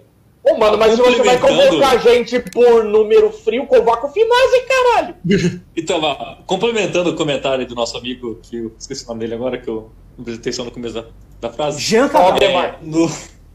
[0.49, 4.61] Ô, mano, mas se você vai convocar a gente por número frio, convoca o Finazzi,
[4.67, 5.15] caralho!
[5.77, 9.59] então, lá, complementando o comentário do nosso amigo, que eu esqueci o nome dele agora,
[9.59, 11.05] que eu não prestei atenção no começo da,
[11.41, 11.81] da frase.
[11.81, 13.11] Jean é, no,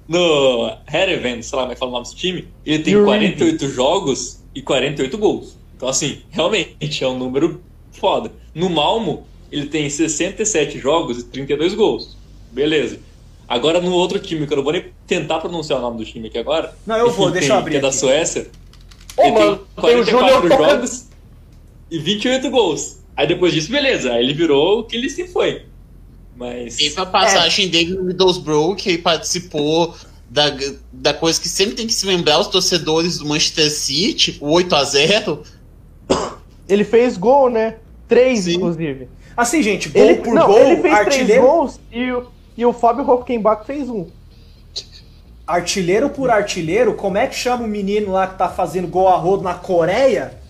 [0.07, 3.67] no Hereven, sei lá como é que fala o nome desse time, ele tem 48
[3.69, 5.57] jogos e 48 gols.
[5.75, 8.31] Então, assim, realmente é um número foda.
[8.53, 12.17] No Malmo, ele tem 67 jogos e 32 gols.
[12.51, 12.99] Beleza.
[13.47, 16.27] Agora no outro time, que eu não vou nem tentar pronunciar o nome do time
[16.27, 16.73] aqui agora.
[16.85, 17.71] Não, eu vou, deixa eu abrir.
[17.71, 18.47] Que é da Suécia.
[19.17, 21.07] Ô, ele mano, tem 44 tem jogos
[21.91, 22.99] e 28 gols.
[23.15, 24.13] Aí depois disso, beleza.
[24.13, 25.65] Aí ele virou o que ele sempre foi.
[26.35, 26.79] Mas.
[26.79, 27.69] E pra passagem é.
[27.69, 29.93] dele no Middlesbrough, que participou
[30.29, 30.45] da,
[30.91, 35.39] da coisa que sempre tem que se lembrar os torcedores do Manchester City, o 8x0.
[36.67, 37.75] Ele fez gol, né?
[38.07, 38.55] Três, Sim.
[38.55, 39.07] inclusive.
[39.37, 41.27] Assim, gente, gol ele, por não, gol, ele fez artilheiro...
[41.27, 42.27] três gols e o
[42.57, 44.07] e o Fábio Hockenbach fez um.
[45.45, 49.17] Artilheiro por artilheiro, como é que chama o menino lá que tá fazendo gol a
[49.17, 50.41] rodo na Coreia?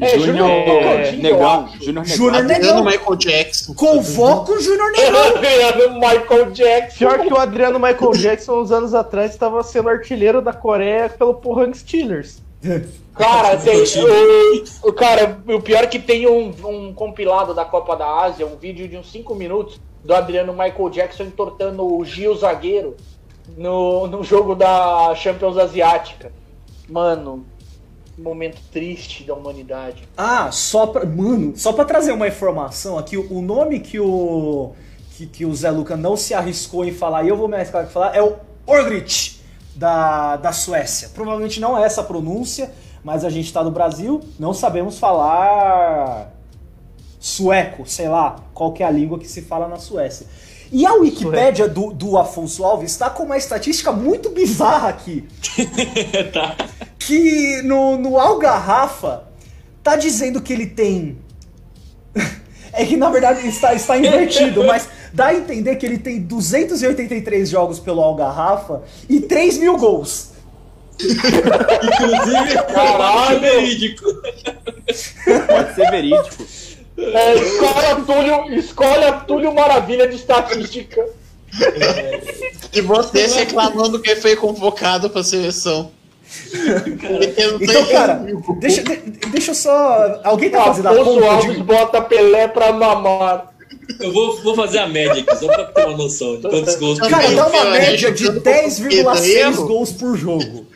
[0.00, 1.68] É, Júnior é, Negão.
[1.80, 2.34] Júnior Negão.
[2.34, 3.74] Adriano Michael Jackson.
[3.74, 5.36] Convoca o Júnior Negão.
[5.36, 6.98] Adriano Michael Jackson.
[6.98, 11.34] Pior que o Adriano Michael Jackson, uns anos atrás, estava sendo artilheiro da Coreia pelo
[11.34, 12.40] Pohang Steelers.
[13.14, 17.96] Cara, tem, o, o, cara, o pior é que tem um, um compilado da Copa
[17.96, 22.34] da Ásia, um vídeo de uns 5 minutos, do Adriano Michael Jackson entortando o Gil
[22.36, 22.96] zagueiro
[23.56, 26.32] no, no jogo da Champions Asiática.
[26.88, 27.44] Mano,
[28.18, 30.08] momento triste da humanidade.
[30.16, 31.04] Ah, só pra.
[31.04, 34.72] Mano, só pra trazer uma informação aqui, o nome que o.
[35.16, 37.84] Que, que o Zé Luca não se arriscou em falar, e eu vou me arriscar
[37.84, 38.36] em falar, é o
[38.66, 39.42] Orgrit,
[39.76, 41.10] da, da Suécia.
[41.14, 42.72] Provavelmente não é essa a pronúncia,
[43.04, 46.32] mas a gente tá no Brasil, não sabemos falar
[47.20, 50.26] sueco, sei lá, qual que é a língua que se fala na Suécia.
[50.72, 55.28] E a Wikipédia do, do Afonso Alves está com uma estatística muito bizarra aqui.
[56.32, 56.56] tá.
[56.98, 59.24] Que no, no Algarrafa
[59.82, 61.18] tá dizendo que ele tem.
[62.72, 67.48] é que na verdade está, está invertido, mas dá a entender que ele tem 283
[67.48, 70.30] jogos pelo Algarrafa e 3 mil gols.
[71.02, 73.40] Inclusive, Caralho!
[73.40, 74.04] verídico.
[75.46, 76.44] Pode ser verídico.
[77.00, 81.04] É, escola Túlio, escolha Túlio Maravilha de Estatística.
[82.72, 85.90] E você se reclamando que foi convocado pra seleção.
[87.60, 88.24] Então, cara,
[88.60, 88.96] deixa, de-
[89.30, 90.20] deixa eu só.
[90.22, 91.62] Alguém tá fazendo a conta Alves de.
[91.62, 93.50] bota Pelé pra mamar.
[93.98, 96.98] Eu vou, vou fazer a média aqui, só pra ter uma noção de quantos gols
[97.00, 99.66] por Cara, dá uma Cara, média de jogando com 10,6 erro.
[99.66, 100.66] gols por jogo.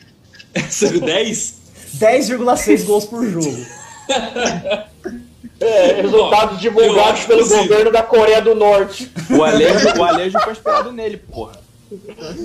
[0.69, 1.53] São 10?
[1.97, 3.65] 10,6 gols por jogo.
[5.59, 7.63] É, resultados divulgados pelo possível.
[7.63, 9.11] governo da Coreia do Norte.
[9.29, 11.63] O Alejo, o Alejo foi inspirado nele, porra.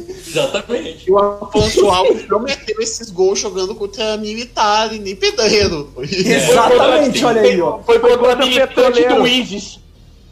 [0.09, 1.11] Exatamente.
[1.11, 5.93] O Afonso Alves prometeu esses gols jogando contra militar e nem pedreiro.
[6.03, 7.79] Exatamente, olha aí, ó.
[7.81, 9.15] Foi contra contra a militante petroleiro.
[9.17, 9.81] do ISIS.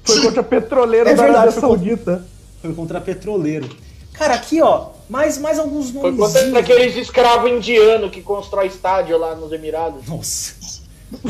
[0.04, 2.24] Foi contra petroleiro É da Arábia Saudita.
[2.62, 3.68] Foi contra petroleiro.
[4.12, 6.18] Cara, aqui, ó, mais, mais alguns Foi nomes.
[6.34, 10.06] contra aqueles escravos indianos que constrói estádio lá nos Emirados.
[10.06, 10.54] Nossa.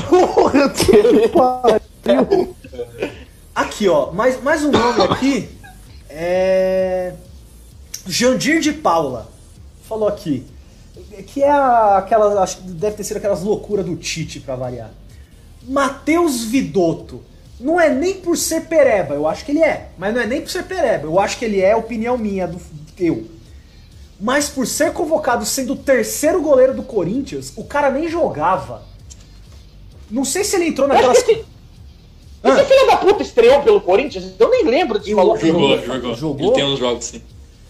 [0.08, 2.56] Porra, que pariu.
[3.54, 5.48] Aqui, ó, mais, mais um nome aqui.
[6.08, 7.14] É.
[8.06, 9.28] Jandir de Paula.
[9.88, 10.46] Falou aqui.
[11.26, 12.42] Que é aquela.
[12.42, 14.90] Acho que deve ter sido aquelas loucuras do Tite pra variar.
[15.62, 17.22] Matheus Vidotto.
[17.60, 19.88] Não é nem por ser pereba, eu acho que ele é.
[19.98, 22.60] Mas não é nem por ser pereba, eu acho que ele é opinião minha, do
[22.96, 23.26] eu.
[24.20, 28.82] Mas por ser convocado sendo o terceiro goleiro do Corinthians, o cara nem jogava.
[30.10, 31.18] Não sei se ele entrou naquelas.
[31.18, 31.44] Esse, esse
[32.64, 34.32] filho da puta estreou pelo Corinthians?
[34.38, 35.38] Eu nem lembro Eu- maluco.
[35.44, 36.14] Jogou, jogou.
[36.14, 36.46] Jogou?
[36.46, 37.22] Ele tem uns jogos, sim.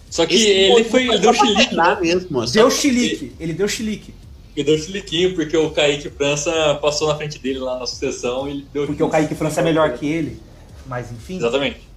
[0.09, 1.07] Só que Esse ele foi.
[1.07, 1.75] Ele deu chilique.
[2.01, 2.45] mesmo.
[2.47, 4.13] Deu chilique, ele deu chilique.
[4.55, 8.51] Ele deu chiliquinho porque o Kaique França passou na frente dele lá na sucessão e
[8.51, 8.87] ele deu.
[8.87, 10.39] Porque o Kaique França é melhor que ele.
[10.87, 11.37] Mas enfim.
[11.37, 11.87] Exatamente.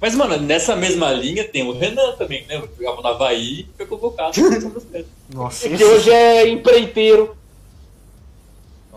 [0.00, 2.60] Mas, mano, nessa mesma linha tem o Renan também, né?
[2.78, 4.32] Jogava no Havaí e foi convocado.
[5.32, 7.36] Nossa, Que hoje é empreiteiro.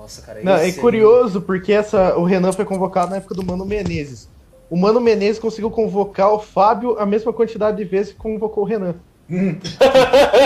[0.05, 0.39] Nossa, cara.
[0.43, 4.29] Não, é esse- curioso porque essa, o Renan foi convocado na época do Mano Menezes.
[4.69, 8.67] O Mano Menezes conseguiu convocar o Fábio a mesma quantidade de vezes que convocou o
[8.67, 8.93] Renan.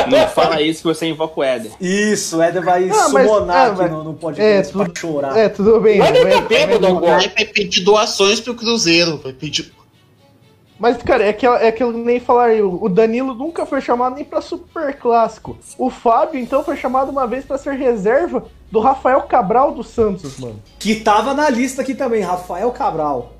[0.09, 1.71] Não fala isso que você invoca o Éder.
[1.81, 4.91] Isso, o Éder vai Ah, mas- summonar é, aqui mas- no, no podcast É, pra
[4.95, 5.37] chorar.
[5.37, 5.97] é, tudo bem.
[5.99, 7.31] Mas ele tá bêbado mas- agora.
[7.35, 9.17] Vai pedir doações pro Cruzeiro.
[9.17, 9.73] Vai pedir.
[10.79, 12.61] Mas, cara, é aquilo, é aquilo que nem falar aí.
[12.61, 15.57] O Danilo nunca foi chamado nem pra super clássico.
[15.77, 20.39] O Fábio, então, foi chamado uma vez pra ser reserva do Rafael Cabral dos Santos,
[20.39, 20.61] mano.
[20.79, 23.33] Que tava na lista aqui também, Rafael Cabral.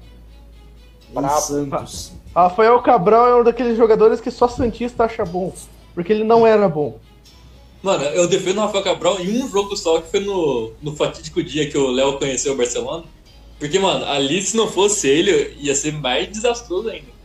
[1.13, 1.41] Brabo.
[1.41, 2.11] Santos.
[2.35, 5.53] Rafael Cabral é um daqueles jogadores que só Santista acha bom.
[5.95, 6.99] Porque ele não era bom.
[7.81, 11.41] Mano, eu defendo o Rafael Cabral em um jogo só, que foi no, no fatídico
[11.41, 13.05] dia que o Léo conheceu o Barcelona.
[13.57, 17.18] Porque, mano, ali se não fosse ele, ia ser mais desastroso ainda.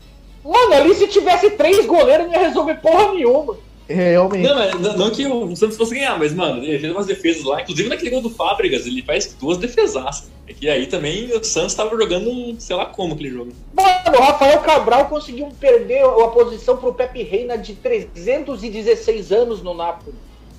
[0.44, 3.56] Mano, ali se tivesse três goleiros não ia resolver porra nenhuma.
[3.88, 4.46] Realmente.
[4.46, 7.44] Não, mas, não, não que o Santos fosse ganhar, mas, mano, ele fez umas defesas
[7.44, 7.60] lá.
[7.60, 10.30] Inclusive naquele gol do Fábricas, ele faz duas defesaças.
[10.46, 13.52] É que aí também o Santos tava jogando, sei lá como aquele jogo.
[13.74, 19.74] Mano, o Rafael Cabral conseguiu perder a posição pro Pepe Reina de 316 anos no
[19.74, 20.16] Napoli.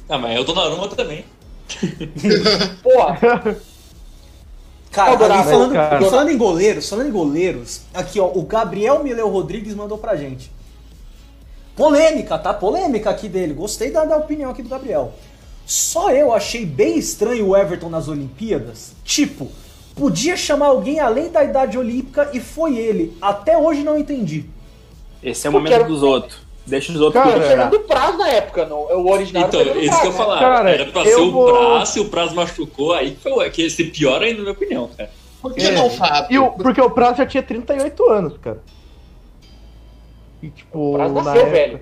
[0.08, 1.26] Ah, mas é o Donnarumma também.
[2.84, 3.58] Porra,
[4.92, 6.06] Cara, Adorava, ali falando, cara.
[6.06, 10.16] e falando em goleiros, falando em goleiros, aqui ó, o Gabriel Mileu Rodrigues mandou pra
[10.16, 10.50] gente.
[11.76, 12.54] Polêmica, tá?
[12.54, 13.54] Polêmica aqui dele.
[13.54, 15.14] Gostei da, da opinião aqui do Gabriel.
[15.66, 18.94] Só eu achei bem estranho o Everton nas Olimpíadas.
[19.04, 19.50] Tipo,
[19.96, 23.18] podia chamar alguém além da idade olímpica e foi ele.
[23.22, 24.46] Até hoje não entendi.
[25.22, 26.45] Esse é o Porque momento era- dos outros.
[26.68, 27.57] Deixa os outros Cara, o conversar.
[27.70, 28.78] Fernando Praz na época, não.
[28.80, 30.18] O original Então, era isso que eu né?
[30.18, 30.39] falar.
[30.39, 33.61] Cara, Era pra ser o vou- Praz, e o Praz machucou, aí que foi que
[33.63, 35.09] ia ser pior ainda, na minha opinião, cara.
[35.41, 35.72] Por que É.
[35.72, 36.28] não, Fábio?
[36.34, 38.61] E o, porque o Praz já tinha 38 anos, cara.
[40.41, 41.80] E tipo, O Praz na nasceu época- velho.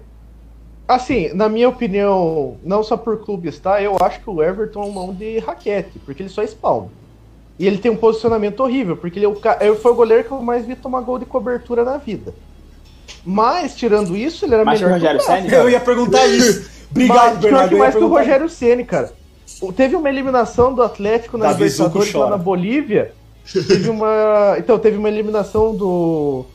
[0.86, 3.82] Assim, na minha opinião, não só por clubes, tá?
[3.82, 6.90] Eu acho que o Everton é um mão de raquete, porque ele só espalma.
[7.58, 10.26] E ele tem um posicionamento horrível, porque ele, é o ca- ele foi o goleiro
[10.26, 12.34] que eu mais vi tomar gol de cobertura na vida.
[13.26, 15.50] Mas, tirando isso, ele era Mais que o melhor Rogério o Ceni?
[15.50, 15.64] cara.
[15.64, 16.70] Eu ia perguntar isso.
[16.92, 17.70] Obrigado, Mas, pior Bernardo.
[17.70, 19.12] que mais que o Rogério Ceni, cara.
[19.76, 23.14] Teve uma eliminação do Atlético na Davi Libertadores lá na Bolívia.
[23.52, 24.56] Teve uma.
[24.60, 26.46] Então, teve uma eliminação do.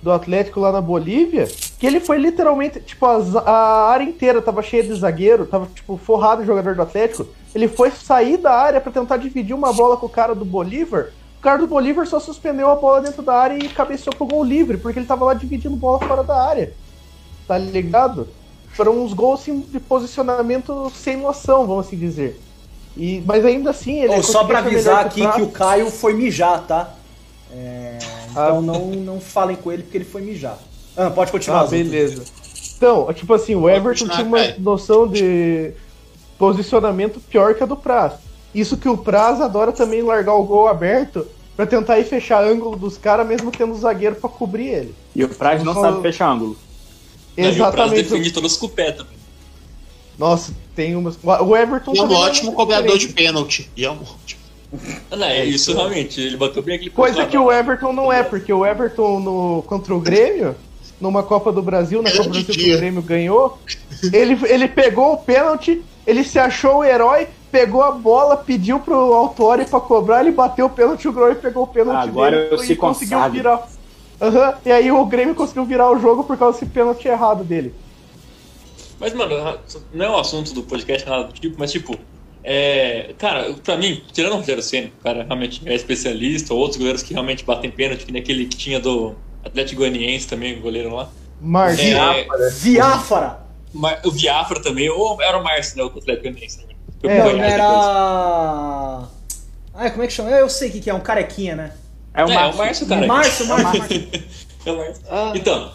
[0.00, 1.48] Do Atlético lá na Bolívia.
[1.78, 2.78] Que ele foi literalmente.
[2.80, 5.44] Tipo, a, a área inteira tava cheia de zagueiro.
[5.46, 7.26] Tava, tipo, forrado o jogador do Atlético.
[7.52, 11.08] Ele foi sair da área para tentar dividir uma bola com o cara do Bolívar.
[11.38, 14.42] O cara do Bolívar só suspendeu a bola dentro da área e cabeceou pro gol
[14.42, 16.72] livre, porque ele tava lá dividindo bola fora da área.
[17.46, 18.28] Tá ligado?
[18.72, 22.40] Foram uns gols assim, de posicionamento sem noção, vamos assim dizer.
[22.96, 26.12] E, mas ainda assim, ele Oh, só pra avisar aqui melhor que o Caio foi
[26.14, 26.94] mijar, tá?
[27.52, 27.98] É,
[28.30, 28.60] então Ah.
[28.60, 30.58] não, não falem com ele porque ele foi mijar.
[30.96, 31.60] Ah, pode continuar.
[31.62, 32.24] Ah, beleza.
[32.76, 35.72] Então, tipo assim, o Everton tinha uma noção de
[36.36, 38.14] posicionamento pior que a do Praz.
[38.54, 41.26] Isso que o Praz adora também largar o gol aberto
[41.56, 44.94] pra tentar ir fechar ângulo dos caras, mesmo tendo o zagueiro pra cobrir ele.
[45.14, 46.56] E o Praz não Só- sabe fechar ângulo.
[47.36, 48.02] Não, e o Prazo Exatamente.
[48.02, 49.18] defende todas as cupé também.
[50.18, 51.16] Nossa, tem umas.
[51.22, 53.70] O Everton E é um não ótimo cobrador de pênalti.
[53.76, 54.40] E é um ótimo.
[55.10, 58.22] Ah, não, é, isso realmente, ele bateu bem aquele Coisa que o Everton não é,
[58.22, 60.54] porque o Everton no, contra o Grêmio,
[61.00, 63.58] numa Copa do Brasil, na Copa do Brasil que o Grêmio ganhou,
[64.12, 68.94] ele, ele pegou o pênalti, ele se achou o herói, pegou a bola, pediu pro
[69.14, 72.62] Autori pra cobrar, ele bateu o pênalti, o Grêmio pegou o pênalti Agora dele eu
[72.62, 73.36] e se conseguiu consagro.
[73.36, 73.68] virar.
[74.20, 77.74] Aham, e aí o Grêmio conseguiu virar o jogo por causa desse pênalti errado dele.
[79.00, 79.58] Mas, mano,
[79.94, 81.96] não é o assunto do podcast, nada do tipo, mas, tipo,
[82.42, 87.02] é, cara, pra mim, tirando o Rogério Senna, o cara realmente é especialista, outros goleiros
[87.02, 90.92] que realmente batem pênalti, que nem aquele que tinha do Atlético Goianiense também, o goleiro
[90.94, 91.08] lá.
[91.40, 91.96] Marcinho.
[91.96, 93.46] É, Viáfara!
[93.72, 96.58] Mar- o Viafra também, ou era o Márcio, né, o Atlético Goianiense.
[96.66, 96.74] Né?
[97.00, 97.68] Foi É, era.
[97.68, 99.08] depois.
[99.74, 100.30] Ai, como é que chama?
[100.30, 101.72] Eu sei o que, que é, um carequinha, né?
[102.14, 102.54] É o É, é Márcio.
[102.54, 103.06] o Márcio, cara.
[103.06, 104.08] Márcio, Márcio, Márcio.
[104.66, 105.04] É o Márcio.
[105.08, 105.32] Ah.
[105.36, 105.70] Então,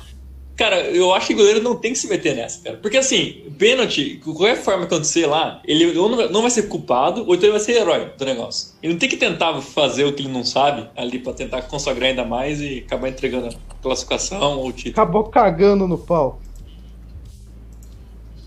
[0.58, 2.78] cara, eu acho que o goleiro não tem que se meter nessa, cara.
[2.78, 7.34] Porque assim, pênalti, qualquer forma que acontecer lá, ele ou não vai ser culpado, ou
[7.34, 8.74] então ele vai ser herói do negócio.
[8.84, 12.10] Ele não tem que tentar fazer o que ele não sabe ali pra tentar consagrar
[12.10, 14.92] ainda mais e acabar entregando a classificação ou o título.
[15.02, 16.42] Acabou cagando no pau.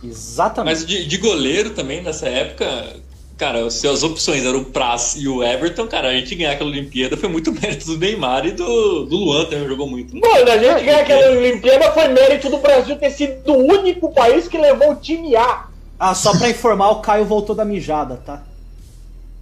[0.03, 0.75] Exatamente.
[0.75, 2.97] Mas de, de goleiro também, nessa época,
[3.37, 6.71] cara, se as opções eram o Praz e o Everton, cara, a gente ganhar aquela
[6.71, 10.15] Olimpíada foi muito mérito do Neymar e do, do Luan também jogou muito.
[10.17, 14.47] Mano, a gente ganhar aquela Olimpíada foi mérito do Brasil ter sido o único país
[14.49, 15.67] que levou o time A.
[15.99, 18.43] Ah, só pra informar, o Caio voltou da mijada, tá?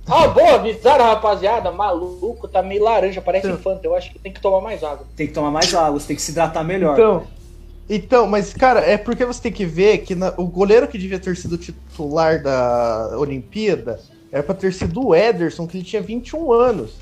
[0.07, 1.73] Ah, boa, avisaram, rapaziada.
[1.73, 3.59] Maluco, tá meio laranja, parece Então.
[3.59, 3.85] infante.
[3.85, 5.07] Eu acho que tem que tomar mais água.
[5.17, 6.93] Tem que tomar mais água, você tem que se hidratar melhor.
[6.93, 7.25] Então,
[7.89, 11.18] então, mas cara, é porque você tem que ver que na- o goleiro que devia
[11.18, 14.01] ter sido titular da Olimpíada
[14.32, 16.93] era pra ter sido o Ederson, que ele tinha 21 anos.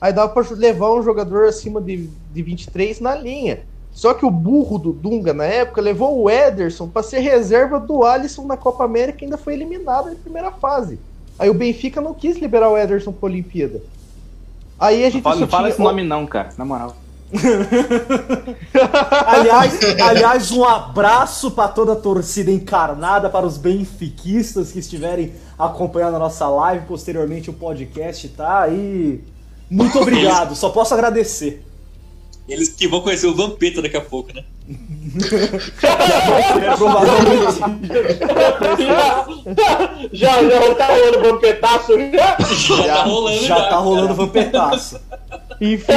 [0.00, 3.60] Aí dava pra levar um jogador acima de, de 23 na linha.
[3.92, 8.02] Só que o burro do Dunga na época levou o Ederson pra ser reserva do
[8.04, 10.98] Alisson na Copa América e ainda foi eliminado na primeira fase.
[11.38, 13.80] Aí o Benfica não quis liberar o Ederson pra Olimpíada.
[14.78, 16.48] Aí a gente Não fala, não fala esse nome não, cara.
[16.58, 16.96] Na moral.
[19.26, 26.16] Aliás, aliás, um abraço pra toda a torcida encarnada, para os benfiquistas que estiverem acompanhando
[26.16, 28.68] a nossa live, posteriormente o podcast, tá?
[28.68, 29.24] E
[29.70, 31.64] muito obrigado, só posso agradecer.
[32.48, 34.44] Eles que vão conhecer o Vampeta daqui a pouco, né?
[40.12, 42.36] Já, já tá rolando bom petaço já.
[42.54, 43.46] Já, tá rolando já.
[43.46, 45.00] Já tá rolando vampetaço.
[45.60, 45.92] Enfim.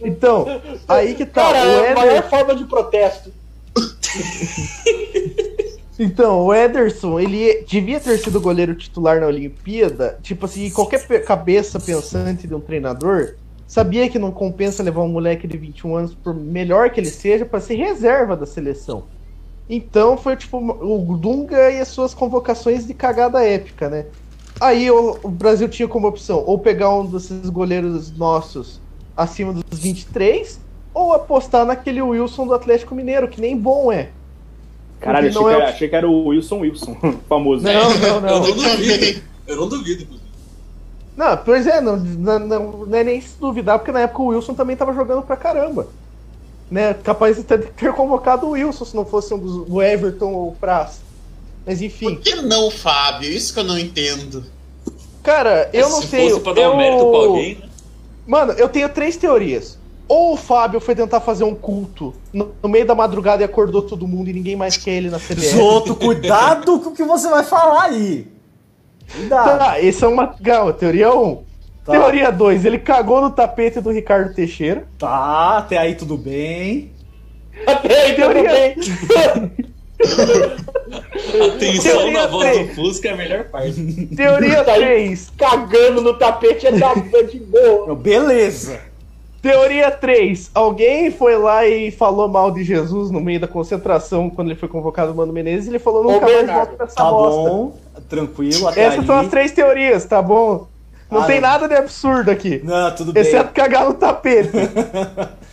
[0.00, 0.46] Então,
[0.86, 1.52] aí que tá.
[1.52, 3.32] Cara, o é a maior forma de protesto.
[5.98, 10.16] Então, o Ederson, ele devia ter sido goleiro titular na Olimpíada.
[10.22, 13.34] Tipo assim, qualquer cabeça pensante de um treinador
[13.66, 17.44] sabia que não compensa levar um moleque de 21 anos, por melhor que ele seja,
[17.44, 19.04] para ser reserva da seleção.
[19.68, 24.06] Então foi tipo o Dunga e as suas convocações de cagada épica, né?
[24.60, 28.80] Aí o, o Brasil tinha como opção ou pegar um desses goleiros nossos
[29.18, 30.58] acima dos 23
[30.94, 34.08] ou apostar naquele Wilson do Atlético Mineiro, que nem bom é.
[35.00, 36.96] Caralho, achei, não que é era, o- achei que era o Wilson Wilson,
[37.28, 37.62] famoso.
[37.64, 38.40] Não, não, Eu não.
[38.40, 39.22] não duvido.
[39.46, 40.28] Eu não duvido, inclusive.
[41.16, 44.26] Não, pois é, não, não, não, não é nem se duvidar, porque na época o
[44.28, 45.88] Wilson também tava jogando pra caramba.
[46.70, 46.94] Né?
[46.94, 50.48] Capaz de ter, ter convocado o Wilson se não fosse um dos, o Everton ou
[50.50, 51.00] o Praz.
[51.66, 52.14] Mas enfim.
[52.14, 53.30] Por que não, Fábio?
[53.30, 54.44] Isso que eu não entendo.
[55.22, 56.28] Cara, eu não Se sei.
[56.30, 56.72] fosse pra dar eu...
[56.72, 57.67] um mérito pra alguém, né?
[58.28, 59.78] Mano, eu tenho três teorias.
[60.06, 63.80] Ou o Fábio foi tentar fazer um culto no, no meio da madrugada e acordou
[63.82, 65.56] todo mundo e ninguém mais quer ele na CBF.
[65.56, 68.26] Zoto, cuidado com o que você vai falar aí.
[69.10, 69.58] Cuidado.
[69.58, 70.28] Tá, essa é uma.
[70.28, 71.22] Calma, teoria 1.
[71.26, 71.42] Um.
[71.84, 71.92] Tá.
[71.92, 74.86] Teoria 2, ele cagou no tapete do Ricardo Teixeira.
[74.98, 76.92] Tá, até aí tudo bem.
[77.66, 79.68] Até aí, tudo Teoria- bem.
[80.88, 82.68] A tensão Teoria na voz três.
[82.68, 84.08] do Fusca é a melhor parte.
[84.16, 84.80] Teoria Tá aí.
[84.80, 85.32] 3.
[85.36, 87.94] Cagando no tapete é da de boa.
[87.94, 88.80] Beleza.
[89.42, 90.50] Teoria 3.
[90.54, 94.68] Alguém foi lá e falou mal de Jesus no meio da concentração quando ele foi
[94.68, 96.56] convocado o Mano Menezes e ele falou nunca mais Bernardo.
[96.58, 97.50] volta pra essa Tá bosta.
[97.50, 97.76] bom,
[98.08, 99.06] tranquilo, até Essas aí.
[99.06, 100.66] são as três teorias, tá bom?
[101.10, 101.48] Não Ah, tem não.
[101.48, 102.60] nada de absurdo aqui.
[102.64, 103.22] Não, tudo bem.
[103.22, 104.50] Exceto cagar no tapete.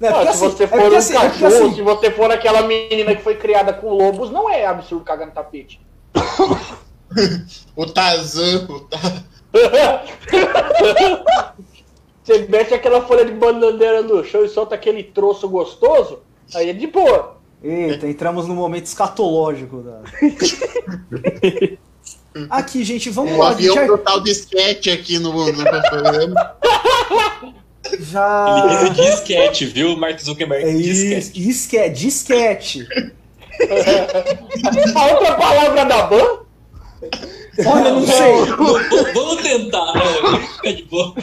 [0.00, 1.82] Não, é se assim- você é for porque um assim- é porque cachorro, assim- se
[1.82, 5.80] você for aquela menina que foi criada com lobos, não é absurdo cagar no tapete.
[7.74, 8.66] O Tarzan.
[8.68, 9.24] O Tar-
[12.22, 16.18] Você mete aquela folha de bananeira no chão e solta aquele troço gostoso,
[16.54, 17.38] aí é de boa.
[17.62, 20.02] Eita, entramos no momento escatológico da.
[22.50, 23.48] Aqui, gente, vamos O lá.
[23.50, 26.56] avião Já, total disquete aqui no, no programa.
[28.00, 28.78] Já...
[28.80, 30.64] Ele disse disquete, viu, Mark Zuckerberg?
[30.64, 31.94] É isso, disquete.
[31.94, 32.88] disquete, disquete.
[34.94, 36.38] A outra palavra da ban?
[37.66, 38.44] Olha, não sei.
[38.44, 40.00] V- Vamos tentar, né?
[40.22, 41.14] Vamos ficar de boa.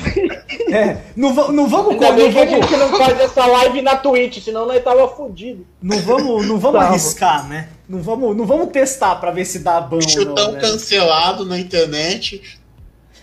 [0.70, 3.96] É, não, não vamos, Ainda não que a vamos, gente não faz essa live na
[3.96, 5.66] Twitch, senão nós tava fudido.
[5.82, 6.92] não vamos, não vamos Tava.
[6.92, 7.70] arriscar, né?
[7.88, 10.10] Não vamos, não vamos testar pra ver se dá bom ou não.
[10.10, 10.60] Chutão né?
[10.60, 12.42] cancelado na internet.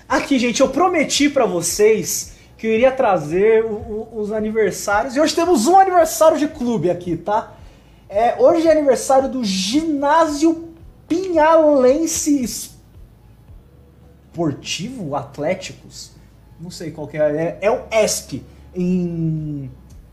[0.09, 2.32] Aqui, gente, eu prometi pra vocês
[2.63, 5.17] que eu iria trazer o- o- os aniversários.
[5.17, 7.55] E hoje temos um aniversário de clube aqui, tá?
[8.09, 10.69] É, hoje é aniversário do Ginásio
[11.09, 12.41] Pinhalense
[14.31, 16.13] Esportivo Atléticos.
[16.61, 17.59] Não sei qual que é.
[17.61, 18.45] É, é o ESP,
[18.77, 19.69] em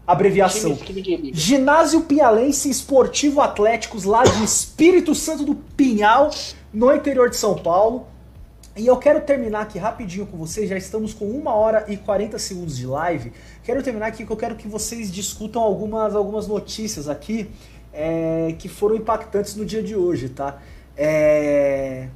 [0.08, 0.76] abreviação.
[0.76, 1.32] Time- time.
[1.32, 6.32] Ginásio Pinhalense Esportivo Atléticos, lá de Espírito Santo do Pinhal,
[6.74, 8.08] no interior de São Paulo.
[8.80, 12.40] E eu quero terminar aqui rapidinho com vocês, já estamos com 1 hora e 40
[12.40, 13.34] segundos de live.
[13.62, 17.52] Quero terminar aqui que eu quero que vocês discutam algumas, algumas notícias aqui
[17.92, 20.60] é, que foram impactantes no dia de hoje, tá?
[20.96, 22.08] É...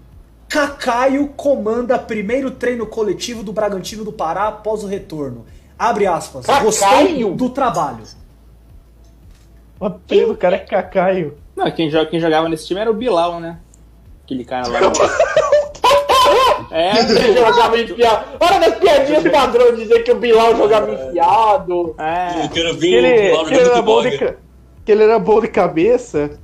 [0.48, 5.46] Cacaio comanda primeiro treino coletivo do Bragantino do Pará após o retorno.
[5.78, 6.46] Abre aspas.
[6.46, 7.36] Gostei Cacaio?
[7.36, 8.04] do trabalho.
[9.82, 11.38] O apelido do cara é Cacaio.
[11.58, 13.60] Não, quem, joga, quem jogava nesse time era o Bilal, né?
[14.24, 14.80] Aquele cara lá.
[16.74, 18.26] é, Ele jogava enfiado.
[18.40, 21.96] Olha das piadinhas padrão dizer que o Bilal jogava enfiado.
[22.00, 22.46] é.
[22.46, 24.36] Eu quero Que ele, o que ele era bom de, ca-
[24.86, 26.40] que ele era bom de cabeça.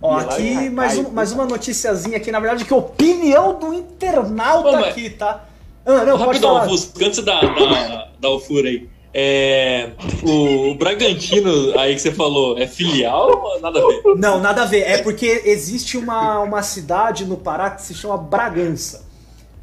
[0.00, 3.58] Ó, E aqui cai, mais, um- mais uma noticiazinha aqui, na verdade, que é opinião
[3.58, 5.44] do internauta Ô, mas- aqui, tá?
[5.84, 6.68] Ah, não, pode Rapidão, falar.
[6.68, 8.88] Fusco, antes da, da, da Alfura aí.
[9.18, 9.92] É,
[10.22, 14.02] o, o Bragantino aí que você falou é filial ou nada a ver?
[14.18, 14.82] Não, nada a ver.
[14.82, 19.06] É porque existe uma, uma cidade no Pará que se chama Bragança.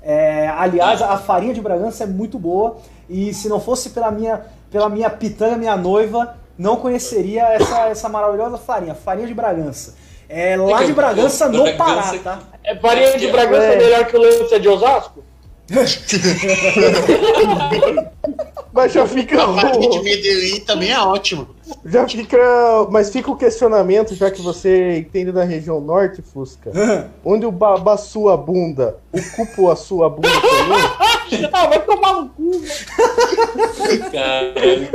[0.01, 2.77] É, aliás, a farinha de Bragança é muito boa.
[3.07, 4.41] E se não fosse pela minha,
[4.71, 8.95] pela minha pitanga, minha noiva, não conheceria essa, essa maravilhosa farinha.
[8.95, 9.93] Farinha de Bragança.
[10.27, 12.39] É lá de Bragança, no Pará, tá?
[12.63, 13.77] É farinha de Bragança É.
[13.77, 15.23] melhor que o Lance de Osasco?
[18.73, 19.43] Mas já fica.
[19.43, 21.47] A farinha de o- Medellín também é ótima.
[21.85, 22.37] Já fica.
[22.89, 26.71] Mas fica o questionamento, já que você entende da região norte, Fusca.
[27.23, 31.13] Onde o baba sua bunda, o cupo a sua bunda também.
[31.51, 32.61] Ah, vai tomar no cu.
[34.11, 34.87] Caralho.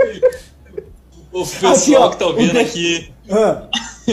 [1.33, 3.13] O pessoal Aqui, ó, que tá ouvindo o- aqui,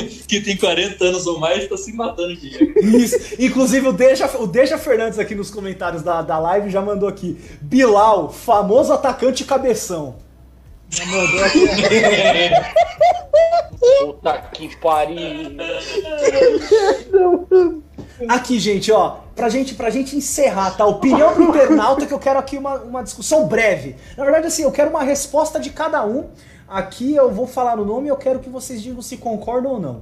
[0.27, 2.47] que tem 40 anos ou mais, tá se matando de
[2.81, 3.35] isso.
[3.39, 7.37] Inclusive, o Deja, o Deja Fernandes aqui nos comentários da, da live já mandou aqui.
[7.61, 10.15] Bilal, famoso atacante cabeção.
[10.89, 11.65] Já mandou aqui.
[14.01, 15.17] Puta que pariu.
[18.27, 20.85] Aqui, gente, ó, pra gente, pra gente encerrar, tá?
[20.85, 23.95] Opinião do internauta que eu quero aqui uma, uma discussão breve.
[24.17, 26.29] Na verdade, assim, eu quero uma resposta de cada um.
[26.67, 29.79] Aqui eu vou falar o nome e eu quero que vocês digam se concordam ou
[29.79, 30.01] não.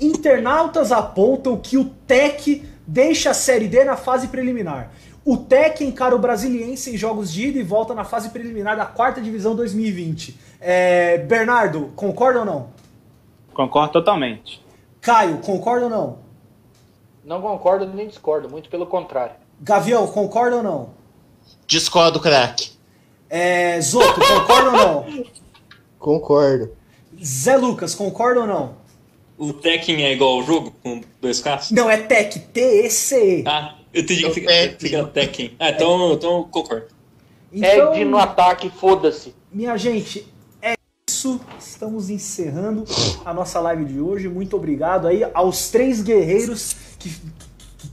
[0.00, 4.90] Internautas apontam que o TEC deixa a Série D na fase preliminar.
[5.24, 8.86] O TEC encara o Brasiliense em jogos de ida e volta na fase preliminar da
[8.86, 10.36] quarta divisão 2020.
[10.60, 12.68] É, Bernardo, concorda ou não?
[13.52, 14.64] Concordo totalmente.
[15.00, 16.18] Caio, concorda ou não?
[17.22, 19.34] Não concordo nem discordo, muito pelo contrário.
[19.60, 20.88] Gavião, concorda ou não?
[21.66, 22.72] Discordo, craque.
[23.28, 25.30] É, Zoto, concorda ou não?
[26.00, 26.70] Concordo.
[27.22, 28.74] Zé Lucas, concorda ou não?
[29.38, 31.70] O Tekken é igual ao jogo, com dois Ks?
[31.70, 33.44] Não, é TEC, T-E-C-E.
[33.46, 34.78] Ah, eu entendi É que fica, Tekken.
[34.78, 35.56] fica Tekken.
[35.58, 36.86] Ah, então, então eu concordo.
[37.52, 39.34] Então, É de no ataque, foda-se.
[39.52, 40.26] minha gente,
[40.62, 40.74] é
[41.08, 41.40] isso.
[41.58, 42.84] Estamos encerrando
[43.24, 44.28] a nossa live de hoje.
[44.28, 47.10] Muito obrigado aí aos três guerreiros que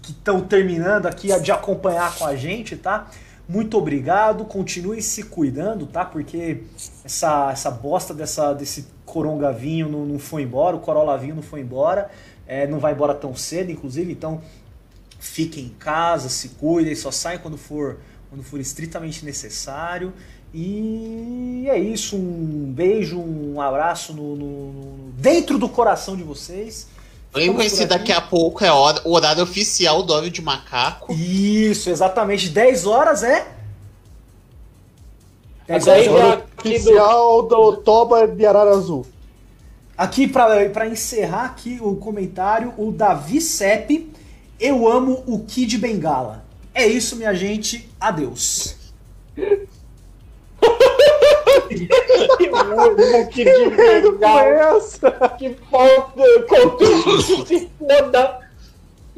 [0.09, 3.09] estão terminando aqui de acompanhar com a gente, tá?
[3.49, 6.03] Muito obrigado, continue se cuidando, tá?
[6.03, 6.63] Porque
[7.05, 12.09] essa, essa bosta dessa, desse corongavinho não, não foi embora, o corolavinho não foi embora,
[12.45, 14.41] é, não vai embora tão cedo, inclusive, então
[15.19, 17.97] fiquem em casa, se cuidem, só saem quando for
[18.29, 20.11] quando for estritamente necessário.
[20.53, 26.87] E é isso, um beijo, um abraço no, no- no- dentro do coração de vocês.
[27.37, 31.13] Lembrem-se, daqui a pouco é hora, o horário oficial do Óleo de Macaco.
[31.13, 32.49] Isso, exatamente.
[32.49, 33.47] 10 horas é.
[35.67, 39.05] 10 Mas aí horas é já- hora- aqui do- Oficial do Toba de Arara Azul.
[39.97, 44.11] Aqui para encerrar aqui o comentário, o Davi Sepp,
[44.59, 46.45] eu amo o Kid Bengala.
[46.73, 47.89] É isso, minha gente.
[47.99, 48.75] Adeus.
[51.67, 54.39] que de legal,
[54.77, 55.11] essa?
[55.37, 58.39] que falta, contexto se foda.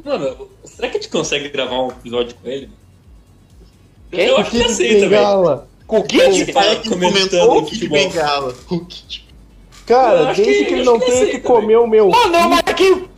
[0.04, 2.70] Mano, será que a gente consegue gravar um episódio com ele?
[4.10, 4.26] Quem?
[4.26, 5.62] Eu acho que Kid aceita, velho.
[5.86, 6.52] Com o Ele Kid?
[6.52, 7.88] tá Fala que comentando comentou o Kid.
[7.88, 8.54] Bengala.
[8.70, 8.86] Eu
[9.86, 12.10] Cara, acho desde que- que, ele não que tenha que comer o meu.
[12.10, 13.08] Mano, eu marquei o-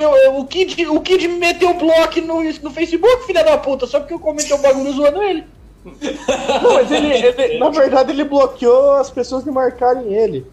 [0.41, 4.14] o Kid, o Kid me meteu bloco no, no Facebook, filha da puta, só porque
[4.14, 5.45] eu comentei um bagulho zoando ele.
[5.85, 10.47] Não, mas ele, ele- na verdade, ele bloqueou as pessoas de marcarem ele.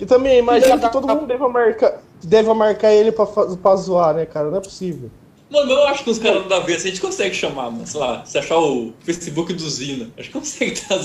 [0.00, 4.26] E também, imagina que todo mundo deva marcar, deva marcar ele pra, pra zoar, né,
[4.26, 4.50] cara?
[4.50, 5.10] Não é possível.
[5.48, 7.86] Mano, eu acho que os caras não dá vez, a gente consegue chamar, mano.
[7.86, 11.04] Sei lá, se achar o Facebook do Zina, acho que consegue trazer